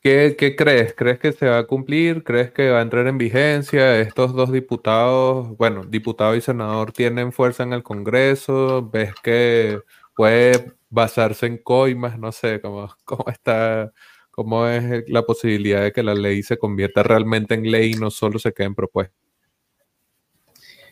¿Qué, 0.00 0.36
¿Qué, 0.38 0.54
crees? 0.54 0.94
¿Crees 0.94 1.18
que 1.18 1.32
se 1.32 1.46
va 1.48 1.58
a 1.58 1.66
cumplir? 1.66 2.22
¿Crees 2.22 2.52
que 2.52 2.70
va 2.70 2.78
a 2.78 2.82
entrar 2.82 3.06
en 3.08 3.18
vigencia? 3.18 3.98
Estos 4.00 4.34
dos 4.34 4.52
diputados, 4.52 5.56
bueno, 5.56 5.84
diputado 5.84 6.36
y 6.36 6.40
senador 6.40 6.92
tienen 6.92 7.32
fuerza 7.32 7.62
en 7.62 7.72
el 7.72 7.82
Congreso. 7.82 8.88
¿Ves 8.92 9.14
que 9.22 9.80
puede 10.14 10.72
basarse 10.90 11.46
en 11.46 11.58
coimas, 11.58 12.18
no 12.18 12.32
sé, 12.32 12.60
cómo, 12.60 12.88
cómo 13.04 13.24
está, 13.28 13.92
cómo 14.30 14.66
es 14.66 15.04
la 15.08 15.22
posibilidad 15.22 15.82
de 15.82 15.92
que 15.92 16.02
la 16.02 16.14
ley 16.14 16.42
se 16.42 16.58
convierta 16.58 17.02
realmente 17.02 17.54
en 17.54 17.70
ley 17.70 17.92
y 17.92 17.94
no 17.94 18.10
solo 18.10 18.38
se 18.38 18.52
quede 18.52 18.66
en 18.68 18.74
propuesta. 18.74 19.14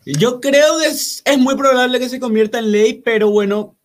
Yo 0.05 0.41
creo 0.41 0.79
que 0.79 0.87
es, 0.87 1.23
es, 1.25 1.39
muy 1.39 1.57
probable 1.57 1.99
que 1.99 2.09
se 2.09 2.21
convierta 2.21 2.61
en 2.61 2.71
ley, 2.71 3.03
pero 3.05 3.31
bueno, 3.31 3.76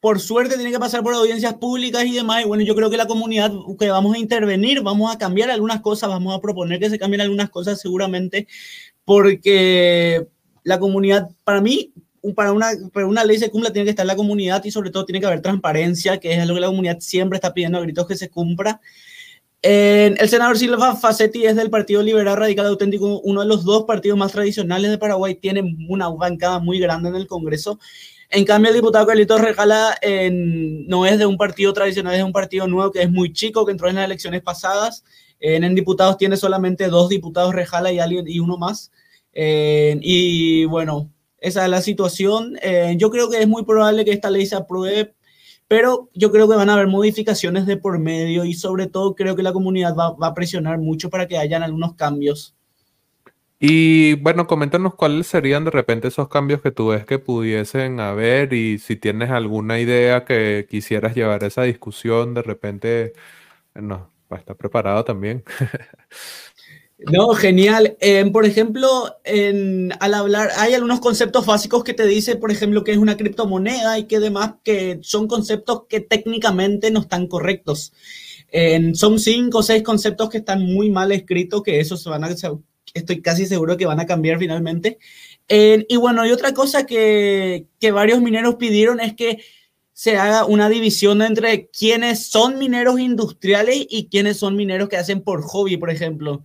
por 0.00 0.20
suerte 0.20 0.54
tiene 0.54 0.70
que 0.70 0.78
pasar 0.78 1.02
por 1.02 1.14
audiencias 1.14 1.54
públicas 1.54 2.04
y 2.04 2.14
demás. 2.14 2.42
Y 2.44 2.46
bueno, 2.46 2.62
yo 2.62 2.74
creo 2.74 2.90
que 2.90 2.96
la 2.96 3.06
comunidad 3.06 3.52
que 3.78 3.90
vamos 3.90 4.14
a 4.14 4.18
intervenir, 4.18 4.82
vamos 4.82 5.14
a 5.14 5.18
cambiar 5.18 5.50
algunas 5.50 5.80
cosas, 5.80 6.08
vamos 6.08 6.36
a 6.36 6.40
proponer 6.40 6.78
que 6.78 6.90
se 6.90 6.98
cambien 6.98 7.20
algunas 7.20 7.50
cosas 7.50 7.80
seguramente, 7.80 8.46
porque 9.04 10.26
la 10.62 10.78
comunidad, 10.78 11.28
para 11.44 11.60
mí, 11.60 11.92
para 12.34 12.52
una, 12.52 12.68
para 12.92 13.06
una 13.06 13.24
ley 13.24 13.38
se 13.38 13.50
cumpla 13.50 13.72
tiene 13.72 13.84
que 13.84 13.90
estar 13.90 14.06
la 14.06 14.16
comunidad 14.16 14.64
y 14.64 14.70
sobre 14.70 14.90
todo 14.90 15.04
tiene 15.04 15.20
que 15.20 15.26
haber 15.26 15.40
transparencia, 15.40 16.18
que 16.18 16.34
es 16.34 16.46
lo 16.46 16.54
que 16.54 16.60
la 16.60 16.66
comunidad 16.68 16.98
siempre 17.00 17.36
está 17.36 17.54
pidiendo 17.54 17.78
a 17.78 17.80
gritos 17.80 18.06
que 18.06 18.16
se 18.16 18.28
cumpla. 18.28 18.80
el 19.62 20.28
senador 20.28 20.58
Silva 20.58 20.94
Facetti 20.96 21.44
es 21.46 21.56
del 21.56 21.70
Partido 21.70 22.02
Liberal 22.02 22.36
Radical 22.36 22.66
Auténtico, 22.66 23.20
uno 23.20 23.40
de 23.40 23.46
los 23.48 23.64
dos 23.64 23.84
partidos 23.84 24.18
más 24.18 24.32
tradicionales 24.32 24.90
de 24.90 24.98
Paraguay, 24.98 25.34
tiene 25.34 25.62
una 25.88 26.08
bancada 26.08 26.60
muy 26.60 26.78
grande 26.78 27.08
en 27.08 27.16
el 27.16 27.26
Congreso. 27.26 27.78
En 28.30 28.44
cambio, 28.44 28.70
el 28.70 28.76
diputado 28.76 29.06
Carlitos 29.06 29.40
Regala 29.40 29.98
no 30.42 31.06
es 31.06 31.18
de 31.18 31.26
un 31.26 31.36
partido 31.36 31.72
tradicional, 31.72 32.12
es 32.14 32.18
de 32.18 32.24
un 32.24 32.32
partido 32.32 32.66
nuevo 32.68 32.90
que 32.92 33.02
es 33.02 33.10
muy 33.10 33.32
chico, 33.32 33.64
que 33.64 33.72
entró 33.72 33.88
en 33.88 33.96
las 33.96 34.04
elecciones 34.04 34.42
pasadas. 34.42 35.04
en 35.40 35.74
diputados 35.74 36.18
tiene 36.18 36.36
solamente 36.36 36.88
dos 36.88 37.08
diputados 37.08 37.54
Regala 37.54 37.92
y, 37.92 37.98
alguien, 37.98 38.26
y 38.28 38.38
uno 38.40 38.58
más. 38.58 38.90
y 39.34 40.64
bueno, 40.66 41.10
esa 41.40 41.64
es 41.64 41.70
la 41.70 41.82
situación. 41.82 42.58
Eh, 42.62 42.94
yo 42.98 43.10
creo 43.10 43.30
que 43.30 43.40
es 43.40 43.48
muy 43.48 43.64
probable 43.64 44.04
que 44.04 44.12
esta 44.12 44.30
ley 44.30 44.46
se 44.46 44.56
apruebe, 44.56 45.14
pero 45.68 46.10
yo 46.14 46.32
creo 46.32 46.48
que 46.48 46.56
van 46.56 46.70
a 46.70 46.74
haber 46.74 46.88
modificaciones 46.88 47.66
de 47.66 47.76
por 47.76 47.98
medio 47.98 48.44
y 48.44 48.54
sobre 48.54 48.86
todo 48.86 49.14
creo 49.14 49.36
que 49.36 49.42
la 49.42 49.52
comunidad 49.52 49.94
va, 49.94 50.16
a 50.20 50.34
presionar 50.34 50.78
mucho 50.78 51.10
para 51.10 51.28
que 51.28 51.38
hayan 51.38 51.62
algunos 51.62 51.94
cambios. 51.94 52.56
Y 53.60 54.14
bueno, 54.14 54.46
coméntanos 54.46 54.94
cuáles 54.94 55.26
serían 55.26 55.64
de 55.64 55.72
repente 55.72 56.08
esos 56.08 56.28
cambios 56.28 56.62
que 56.62 56.70
tú 56.70 56.88
ves 56.88 57.04
que 57.04 57.18
pudiesen 57.18 57.98
haber 57.98 58.52
y 58.52 58.78
si 58.78 58.94
tienes 58.94 59.30
alguna 59.30 59.80
idea 59.80 60.24
que 60.24 60.66
quisieras 60.70 61.16
llevar 61.16 61.42
a 61.42 61.48
esa 61.48 61.62
discusión, 61.64 62.34
de 62.34 62.42
repente, 62.42 63.14
no, 63.74 64.12
va 64.32 64.36
a 64.36 64.40
estar 64.40 64.56
preparado 64.56 65.04
también. 65.04 65.44
No, 67.00 67.28
genial. 67.34 67.96
Em, 68.00 68.32
por 68.32 68.44
ejemplo, 68.44 68.88
al 69.24 70.14
hablar, 70.14 70.50
hay 70.56 70.74
algunos 70.74 70.98
conceptos 70.98 71.46
básicos 71.46 71.84
que 71.84 71.94
te 71.94 72.04
dice, 72.06 72.34
por 72.34 72.50
ejemplo, 72.50 72.82
que 72.82 72.90
es 72.90 72.98
una 72.98 73.16
criptomoneda 73.16 74.00
y 74.00 74.08
que 74.08 74.18
demás, 74.18 74.54
que 74.64 74.98
son 75.02 75.28
conceptos 75.28 75.84
que 75.88 76.00
técnicamente 76.00 76.90
no 76.90 77.00
están 77.00 77.28
correctos. 77.28 77.92
son 78.94 79.20
cinco 79.20 79.58
o 79.58 79.62
seis 79.62 79.84
conceptos 79.84 80.28
que 80.28 80.38
están 80.38 80.60
muy 80.62 80.90
mal 80.90 81.12
escritos, 81.12 81.62
que 81.62 81.78
esos 81.78 82.02
se 82.02 82.10
van 82.10 82.24
a, 82.24 82.30
estoy 82.94 83.22
casi 83.22 83.46
seguro 83.46 83.76
que 83.76 83.86
van 83.86 84.00
a 84.00 84.06
cambiar 84.06 84.38
finalmente. 84.38 84.98
y 85.48 85.96
bueno, 85.96 86.26
y 86.26 86.30
otra 86.30 86.52
cosa 86.54 86.86
que, 86.86 87.66
que 87.80 87.90
varios 87.92 88.20
mineros 88.20 88.56
pidieron 88.56 89.00
es 89.00 89.14
que 89.14 89.38
se 89.98 90.16
haga 90.16 90.44
una 90.44 90.68
división 90.68 91.22
entre 91.22 91.68
quienes 91.70 92.28
son 92.28 92.56
mineros 92.56 93.00
industriales 93.00 93.84
y 93.90 94.06
quienes 94.08 94.36
son 94.36 94.54
mineros 94.54 94.88
que 94.88 94.96
hacen 94.96 95.22
por 95.22 95.42
hobby, 95.42 95.76
por 95.76 95.90
ejemplo. 95.90 96.44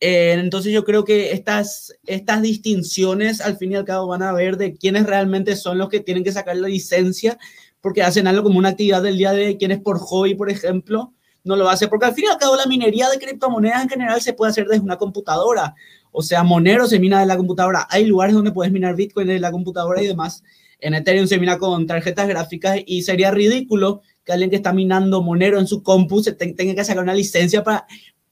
Eh, 0.00 0.32
entonces 0.32 0.72
yo 0.72 0.84
creo 0.84 1.04
que 1.04 1.32
estas, 1.32 1.94
estas 2.04 2.42
distinciones 2.42 3.40
al 3.40 3.56
fin 3.56 3.72
y 3.72 3.76
al 3.76 3.86
cabo 3.86 4.08
van 4.08 4.22
a 4.22 4.32
ver 4.32 4.58
de 4.58 4.74
quiénes 4.74 5.06
realmente 5.06 5.56
son 5.56 5.78
los 5.78 5.88
que 5.88 6.00
tienen 6.00 6.24
que 6.24 6.32
sacar 6.32 6.56
la 6.56 6.68
licencia 6.68 7.38
porque 7.80 8.02
hacen 8.02 8.26
algo 8.26 8.42
como 8.42 8.58
una 8.58 8.70
actividad 8.70 9.02
del 9.02 9.16
día 9.16 9.32
de 9.32 9.56
quienes 9.56 9.80
por 9.80 9.98
hobby, 9.98 10.34
por 10.34 10.50
ejemplo, 10.50 11.14
no 11.44 11.56
lo 11.56 11.68
hace. 11.68 11.88
Porque 11.88 12.06
al 12.06 12.14
fin 12.14 12.24
y 12.26 12.28
al 12.28 12.38
cabo 12.38 12.56
la 12.56 12.66
minería 12.66 13.08
de 13.08 13.18
criptomonedas 13.18 13.82
en 13.82 13.88
general 13.88 14.20
se 14.20 14.32
puede 14.32 14.50
hacer 14.50 14.66
desde 14.66 14.82
una 14.82 14.96
computadora. 14.96 15.74
O 16.12 16.22
sea, 16.22 16.42
Monero 16.42 16.86
se 16.86 16.98
mina 16.98 17.20
de 17.20 17.26
la 17.26 17.36
computadora. 17.36 17.86
Hay 17.90 18.06
lugares 18.06 18.34
donde 18.34 18.52
puedes 18.52 18.72
minar 18.72 18.96
Bitcoin 18.96 19.28
de 19.28 19.38
la 19.38 19.50
computadora 19.50 20.02
y 20.02 20.06
demás. 20.06 20.42
En 20.80 20.94
Ethereum 20.94 21.26
se 21.26 21.38
mina 21.38 21.58
con 21.58 21.86
tarjetas 21.86 22.26
gráficas 22.26 22.78
y 22.86 23.02
sería 23.02 23.30
ridículo 23.30 24.02
que 24.24 24.32
alguien 24.32 24.50
que 24.50 24.56
está 24.56 24.72
minando 24.72 25.22
Monero 25.22 25.58
en 25.58 25.66
su 25.66 25.82
compu 25.82 26.22
se 26.22 26.32
tenga 26.32 26.74
que 26.74 26.84
sacar 26.84 27.02
una 27.02 27.14
licencia 27.14 27.62
para 27.62 27.86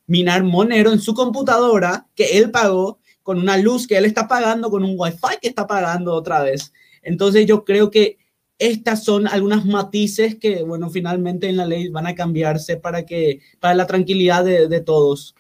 minar 0.07 0.43
Monero 0.43 0.93
en 0.93 1.01
su 1.01 1.15
computadora 1.15 2.07
que 2.15 2.39
él 2.39 2.51
pagó 2.51 2.99
con 3.23 3.39
una 3.39 3.59
luz 3.59 3.87
que 3.87 3.99
él 3.99 4.07
está 4.07 4.27
pagando, 4.27 4.71
con 4.71 4.85
un 4.85 4.95
wifi 4.97 5.37
que 5.41 5.49
está 5.49 5.67
pagando 5.67 6.15
otra 6.15 6.43
vez. 6.43 6.73
Entonces 7.03 7.47
yo 7.47 7.65
creo 7.65 7.91
que 7.91 8.17
estas 8.59 9.05
son 9.05 9.27
algunas 9.27 9.65
matices 9.65 10.37
que, 10.37 10.63
bueno, 10.63 10.91
finalmente 10.91 11.49
en 11.49 11.57
la 11.57 11.67
ley 11.67 11.89
van 11.89 12.07
a 12.07 12.15
cambiarse 12.15 12.77
para 12.77 13.05
que, 13.05 13.41
para 13.61 13.75
la 13.75 13.87
tranquilidad 13.87 14.45
de, 14.45 14.69
de 14.69 14.81
todos. 14.81 15.35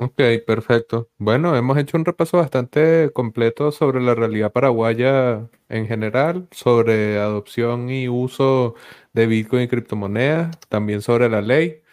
Ok, 0.00 0.20
perfecto. 0.44 1.08
Bueno, 1.18 1.56
hemos 1.56 1.78
hecho 1.78 1.96
un 1.96 2.04
repaso 2.04 2.38
bastante 2.38 3.10
completo 3.12 3.70
sobre 3.70 4.00
la 4.00 4.16
realidad 4.16 4.52
paraguaya 4.52 5.48
en 5.68 5.86
general, 5.86 6.48
sobre 6.50 7.18
adopción 7.20 7.88
y 7.88 8.08
uso 8.08 8.74
de 9.12 9.26
Bitcoin 9.28 9.62
y 9.62 9.68
criptomonedas, 9.68 10.58
también 10.68 11.00
sobre 11.00 11.28
la 11.28 11.42
ley. 11.42 11.83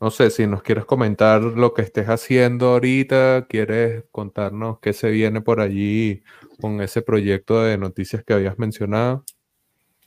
No 0.00 0.10
sé 0.10 0.30
si 0.30 0.46
nos 0.46 0.62
quieres 0.62 0.86
comentar 0.86 1.42
lo 1.42 1.74
que 1.74 1.82
estés 1.82 2.08
haciendo 2.08 2.68
ahorita, 2.68 3.46
quieres 3.48 4.04
contarnos 4.10 4.78
qué 4.80 4.94
se 4.94 5.10
viene 5.10 5.42
por 5.42 5.60
allí 5.60 6.22
con 6.58 6.80
ese 6.80 7.02
proyecto 7.02 7.62
de 7.62 7.76
noticias 7.76 8.24
que 8.24 8.32
habías 8.32 8.58
mencionado. 8.58 9.24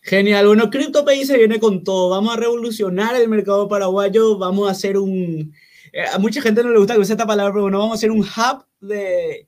Genial, 0.01 0.47
bueno, 0.47 0.71
CryptoPay 0.71 1.25
se 1.25 1.37
viene 1.37 1.59
con 1.59 1.83
todo. 1.83 2.09
Vamos 2.09 2.33
a 2.33 2.39
revolucionar 2.39 3.15
el 3.15 3.29
mercado 3.29 3.67
paraguayo, 3.67 4.37
vamos 4.39 4.67
a 4.67 4.71
hacer 4.71 4.97
un... 4.97 5.53
Eh, 5.93 6.05
a 6.11 6.17
mucha 6.17 6.41
gente 6.41 6.63
no 6.63 6.71
le 6.71 6.79
gusta 6.79 6.95
que 6.95 7.01
use 7.01 7.13
esta 7.13 7.27
palabra, 7.27 7.53
pero 7.53 7.63
bueno, 7.63 7.77
vamos 7.77 7.93
a 7.93 7.97
hacer 7.99 8.09
un 8.09 8.21
hub 8.21 8.65
de, 8.81 9.47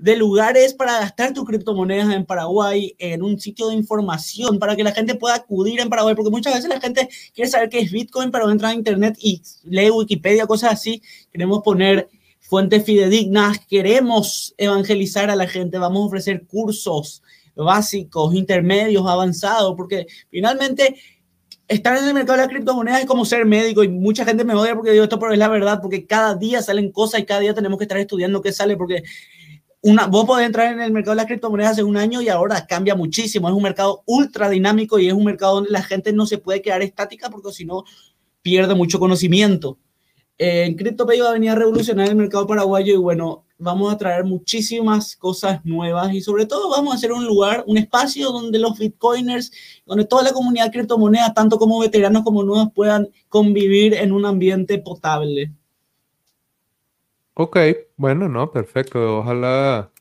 de 0.00 0.16
lugares 0.16 0.74
para 0.74 1.00
gastar 1.00 1.32
tus 1.32 1.44
criptomonedas 1.44 2.14
en 2.14 2.24
Paraguay, 2.24 2.94
en 2.98 3.22
un 3.22 3.38
sitio 3.38 3.68
de 3.68 3.74
información 3.74 4.58
para 4.58 4.76
que 4.76 4.84
la 4.84 4.92
gente 4.92 5.14
pueda 5.14 5.34
acudir 5.34 5.80
en 5.80 5.88
Paraguay, 5.88 6.14
porque 6.14 6.30
muchas 6.30 6.54
veces 6.54 6.68
la 6.68 6.80
gente 6.80 7.08
quiere 7.34 7.50
saber 7.50 7.68
qué 7.68 7.80
es 7.80 7.90
Bitcoin, 7.90 8.30
pero 8.30 8.50
entra 8.50 8.68
a 8.68 8.74
Internet 8.74 9.16
y 9.20 9.42
lee 9.64 9.90
Wikipedia, 9.90 10.46
cosas 10.46 10.72
así. 10.72 11.02
Queremos 11.32 11.62
poner 11.62 12.08
fuentes 12.40 12.84
fidedignas, 12.84 13.58
queremos 13.66 14.54
evangelizar 14.56 15.30
a 15.30 15.36
la 15.36 15.46
gente, 15.46 15.78
vamos 15.78 16.02
a 16.02 16.06
ofrecer 16.06 16.46
cursos 16.46 17.22
básicos, 17.54 18.34
intermedios, 18.34 19.06
avanzados, 19.06 19.74
porque 19.76 20.06
finalmente 20.30 20.96
estar 21.66 21.96
en 21.98 22.04
el 22.04 22.14
mercado 22.14 22.38
de 22.38 22.44
las 22.44 22.48
criptomonedas 22.48 23.00
es 23.00 23.06
como 23.06 23.26
ser 23.26 23.44
médico 23.44 23.84
y 23.84 23.88
mucha 23.88 24.24
gente 24.24 24.44
me 24.44 24.54
odia 24.54 24.74
porque 24.74 24.92
digo 24.92 25.04
esto, 25.04 25.18
pero 25.18 25.32
es 25.32 25.38
la 25.38 25.48
verdad, 25.48 25.80
porque 25.82 26.06
cada 26.06 26.34
día 26.34 26.62
salen 26.62 26.90
cosas 26.90 27.20
y 27.20 27.26
cada 27.26 27.40
día 27.40 27.52
tenemos 27.52 27.78
que 27.78 27.84
estar 27.84 27.98
estudiando 27.98 28.40
qué 28.40 28.52
sale, 28.52 28.76
porque 28.76 29.02
vos 29.82 30.26
podés 30.26 30.46
entrar 30.46 30.72
en 30.72 30.80
el 30.80 30.92
mercado 30.92 31.12
de 31.12 31.16
las 31.16 31.26
criptomonedas 31.26 31.72
hace 31.72 31.82
un 31.82 31.96
año 31.96 32.20
y 32.20 32.28
ahora 32.28 32.66
cambia 32.66 32.94
muchísimo. 32.94 33.48
Es 33.48 33.54
un 33.54 33.62
mercado 33.62 34.02
ultra 34.06 34.48
dinámico 34.48 34.98
y 34.98 35.08
es 35.08 35.12
un 35.12 35.24
mercado 35.24 35.56
donde 35.56 35.70
la 35.70 35.82
gente 35.82 36.12
no 36.12 36.26
se 36.26 36.38
puede 36.38 36.62
quedar 36.62 36.82
estática 36.82 37.30
porque 37.30 37.52
si 37.52 37.64
no 37.64 37.84
pierde 38.42 38.74
mucho 38.74 38.98
conocimiento. 38.98 39.78
Eh, 40.38 40.64
en 40.66 40.76
CryptoPay 40.76 41.20
va 41.20 41.30
a 41.30 41.32
venir 41.32 41.50
a 41.50 41.56
revolucionar 41.56 42.08
el 42.08 42.14
mercado 42.14 42.46
paraguayo 42.46 42.94
y 42.94 42.96
bueno, 42.96 43.44
vamos 43.58 43.92
a 43.92 43.98
traer 43.98 44.24
muchísimas 44.24 45.16
cosas 45.16 45.64
nuevas 45.64 46.14
y 46.14 46.20
sobre 46.20 46.46
todo 46.46 46.70
vamos 46.70 46.94
a 46.94 46.96
hacer 46.96 47.10
un 47.12 47.26
lugar, 47.26 47.64
un 47.66 47.76
espacio 47.76 48.30
donde 48.30 48.58
los 48.60 48.78
bitcoiners, 48.78 49.50
donde 49.84 50.04
toda 50.04 50.22
la 50.22 50.32
comunidad 50.32 50.66
de 50.66 50.70
criptomonedas, 50.70 51.34
tanto 51.34 51.58
como 51.58 51.80
veteranos 51.80 52.22
como 52.22 52.44
nuevos, 52.44 52.68
puedan 52.72 53.08
convivir 53.28 53.94
en 53.94 54.12
un 54.12 54.24
ambiente 54.26 54.78
potable. 54.78 55.52
Ok, 57.40 57.56
bueno, 57.96 58.28
no, 58.28 58.50
perfecto. 58.50 59.18
Ojalá 59.20 59.92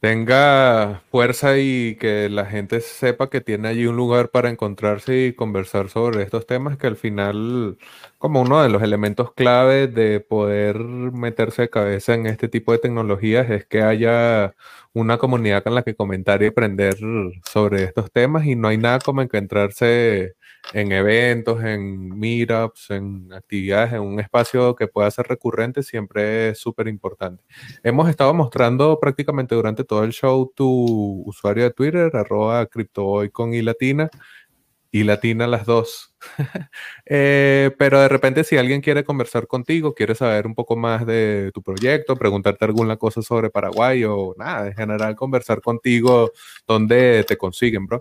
tenga 0.00 1.02
fuerza 1.10 1.58
y 1.58 1.96
que 1.96 2.28
la 2.28 2.44
gente 2.46 2.80
sepa 2.80 3.30
que 3.30 3.40
tiene 3.40 3.68
allí 3.68 3.86
un 3.86 3.96
lugar 3.96 4.30
para 4.30 4.50
encontrarse 4.50 5.26
y 5.26 5.32
conversar 5.34 5.88
sobre 5.88 6.22
estos 6.22 6.46
temas 6.46 6.76
que 6.76 6.86
al 6.86 6.96
final, 6.96 7.78
como 8.18 8.42
uno 8.42 8.62
de 8.62 8.68
los 8.68 8.82
elementos 8.82 9.32
clave 9.32 9.88
de 9.88 10.20
poder 10.20 10.78
meterse 10.80 11.62
de 11.62 11.70
cabeza 11.70 12.14
en 12.14 12.26
este 12.26 12.48
tipo 12.48 12.72
de 12.72 12.78
tecnologías 12.78 13.50
es 13.50 13.64
que 13.66 13.82
haya 13.82 14.54
una 14.92 15.18
comunidad 15.18 15.62
con 15.64 15.74
la 15.74 15.82
que 15.82 15.96
comentar 15.96 16.42
y 16.42 16.46
aprender 16.46 16.96
sobre 17.44 17.84
estos 17.84 18.12
temas 18.12 18.46
y 18.46 18.54
no 18.54 18.68
hay 18.68 18.78
nada 18.78 18.98
como 19.00 19.22
encontrarse 19.22 20.35
en 20.72 20.92
eventos, 20.92 21.62
en 21.62 22.18
meetups, 22.18 22.90
en 22.90 23.32
actividades, 23.32 23.94
en 23.94 24.00
un 24.02 24.20
espacio 24.20 24.74
que 24.74 24.88
pueda 24.88 25.10
ser 25.10 25.26
recurrente, 25.26 25.82
siempre 25.82 26.50
es 26.50 26.58
súper 26.58 26.88
importante. 26.88 27.42
Hemos 27.82 28.08
estado 28.08 28.34
mostrando 28.34 28.98
prácticamente 29.00 29.54
durante 29.54 29.84
todo 29.84 30.04
el 30.04 30.12
show 30.12 30.52
tu 30.54 31.22
usuario 31.26 31.64
de 31.64 31.70
Twitter, 31.70 32.10
arroba 32.14 32.68
con 33.32 33.54
y 33.54 35.04
latina 35.04 35.46
las 35.46 35.66
dos. 35.66 36.14
Eh, 37.08 37.70
pero 37.78 38.00
de 38.00 38.08
repente 38.08 38.42
si 38.42 38.56
alguien 38.56 38.80
quiere 38.80 39.04
conversar 39.04 39.46
contigo, 39.46 39.94
quiere 39.94 40.14
saber 40.16 40.46
un 40.46 40.54
poco 40.56 40.76
más 40.76 41.06
de 41.06 41.52
tu 41.54 41.62
proyecto, 41.62 42.16
preguntarte 42.16 42.64
alguna 42.64 42.96
cosa 42.96 43.22
sobre 43.22 43.50
Paraguay 43.50 44.02
o 44.04 44.34
nada, 44.36 44.66
en 44.68 44.74
general 44.74 45.14
conversar 45.14 45.60
contigo, 45.60 46.32
¿dónde 46.66 47.24
te 47.28 47.36
consiguen, 47.36 47.86
bro? 47.86 48.00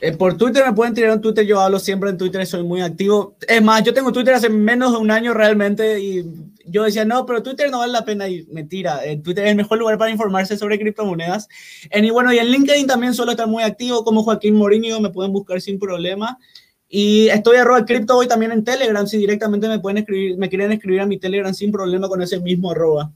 Eh, 0.00 0.12
por 0.12 0.36
Twitter 0.36 0.64
me 0.64 0.72
pueden 0.72 0.94
tirar 0.94 1.10
un 1.12 1.20
Twitter, 1.20 1.44
yo 1.44 1.60
hablo 1.60 1.78
siempre 1.78 2.10
en 2.10 2.18
Twitter, 2.18 2.46
soy 2.46 2.62
muy 2.62 2.80
activo. 2.80 3.36
Es 3.46 3.62
más, 3.62 3.82
yo 3.82 3.92
tengo 3.92 4.12
Twitter 4.12 4.34
hace 4.34 4.48
menos 4.48 4.92
de 4.92 4.98
un 4.98 5.10
año 5.10 5.34
realmente 5.34 6.00
y 6.00 6.24
yo 6.66 6.84
decía, 6.84 7.04
no, 7.04 7.26
pero 7.26 7.42
Twitter 7.42 7.70
no 7.70 7.78
vale 7.78 7.92
la 7.92 8.04
pena 8.04 8.28
y 8.28 8.46
mentira, 8.52 9.04
eh, 9.04 9.16
Twitter 9.16 9.44
es 9.44 9.50
el 9.50 9.56
mejor 9.56 9.78
lugar 9.78 9.98
para 9.98 10.10
informarse 10.10 10.56
sobre 10.56 10.78
criptomonedas. 10.78 11.48
y 11.92 12.10
bueno, 12.10 12.32
y 12.32 12.38
en 12.38 12.48
LinkedIn 12.48 12.86
también 12.86 13.14
suelo 13.14 13.32
estar 13.32 13.48
muy 13.48 13.62
activo 13.62 14.04
como 14.04 14.22
Joaquín 14.22 14.54
Mourinho, 14.54 15.00
me 15.00 15.10
pueden 15.10 15.32
buscar 15.32 15.60
sin 15.60 15.78
problema. 15.78 16.38
Y 16.90 17.28
estoy 17.28 17.58
arroba 17.58 17.84
cripto 17.84 18.16
hoy 18.16 18.28
también 18.28 18.52
en 18.52 18.64
Telegram, 18.64 19.06
si 19.06 19.18
directamente 19.18 19.68
me 19.68 19.78
pueden 19.78 19.98
escribir, 19.98 20.38
me 20.38 20.48
quieren 20.48 20.72
escribir 20.72 21.00
a 21.00 21.06
mi 21.06 21.18
Telegram 21.18 21.52
sin 21.52 21.70
problema 21.70 22.08
con 22.08 22.22
ese 22.22 22.40
mismo 22.40 22.70
arroba. 22.70 23.12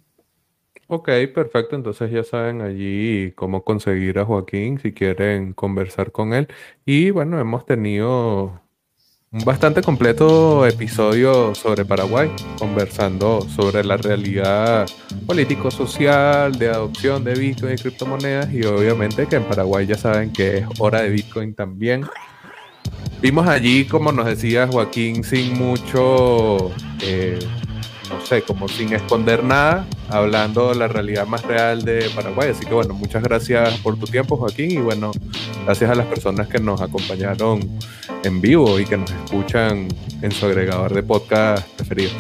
Ok, 0.95 1.09
perfecto. 1.34 1.74
Entonces 1.74 2.11
ya 2.11 2.22
saben 2.22 2.61
allí 2.61 3.32
cómo 3.32 3.64
conseguir 3.64 4.18
a 4.18 4.26
Joaquín 4.26 4.78
si 4.78 4.93
quieren 4.93 5.55
conversar 5.55 6.12
con 6.12 6.34
él. 6.34 6.49
Y 6.84 7.09
bueno, 7.09 7.40
hemos 7.40 7.64
tenido 7.64 8.61
un 9.30 9.45
bastante 9.47 9.80
completo 9.80 10.66
episodio 10.66 11.55
sobre 11.55 11.86
Paraguay, 11.86 12.30
conversando 12.59 13.40
sobre 13.40 13.82
la 13.84 13.97
realidad 13.97 14.86
político-social 15.26 16.59
de 16.59 16.68
adopción 16.68 17.24
de 17.24 17.36
Bitcoin 17.36 17.72
y 17.72 17.76
criptomonedas. 17.76 18.53
Y 18.53 18.62
obviamente 18.64 19.26
que 19.26 19.36
en 19.36 19.45
Paraguay 19.45 19.86
ya 19.86 19.97
saben 19.97 20.30
que 20.30 20.59
es 20.59 20.66
hora 20.78 21.01
de 21.01 21.09
Bitcoin 21.09 21.55
también. 21.55 22.05
Vimos 23.22 23.49
allí, 23.49 23.86
como 23.86 24.12
nos 24.12 24.26
decía 24.26 24.68
Joaquín, 24.70 25.24
sin 25.24 25.55
mucho... 25.55 26.70
Eh, 27.03 27.38
no 28.13 28.25
sé, 28.25 28.43
como 28.43 28.69
sin 28.69 28.93
esconder 28.93 29.43
nada, 29.43 29.87
hablando 30.09 30.69
de 30.71 30.77
la 30.77 30.89
realidad 30.89 31.27
más 31.27 31.43
real 31.43 31.83
de 31.83 32.11
Paraguay. 32.15 32.51
Así 32.51 32.67
que 32.67 32.75
bueno, 32.75 32.95
muchas 32.95 33.23
gracias 33.23 33.79
por 33.79 33.99
tu 33.99 34.07
tiempo, 34.07 34.37
Joaquín, 34.37 34.71
y 34.71 34.79
bueno, 34.79 35.13
gracias 35.65 35.91
a 35.91 35.95
las 35.95 36.07
personas 36.07 36.49
que 36.49 36.61
nos 36.61 36.81
acompañaron 36.81 37.61
en 38.25 38.41
vivo 38.41 38.79
y 38.79 38.85
que 38.85 38.97
nos 38.97 39.11
escuchan 39.11 39.89
en 40.21 40.31
su 40.31 40.47
agregador 40.47 40.93
de 40.95 41.03
podcast 41.03 41.67
preferido. 41.77 42.11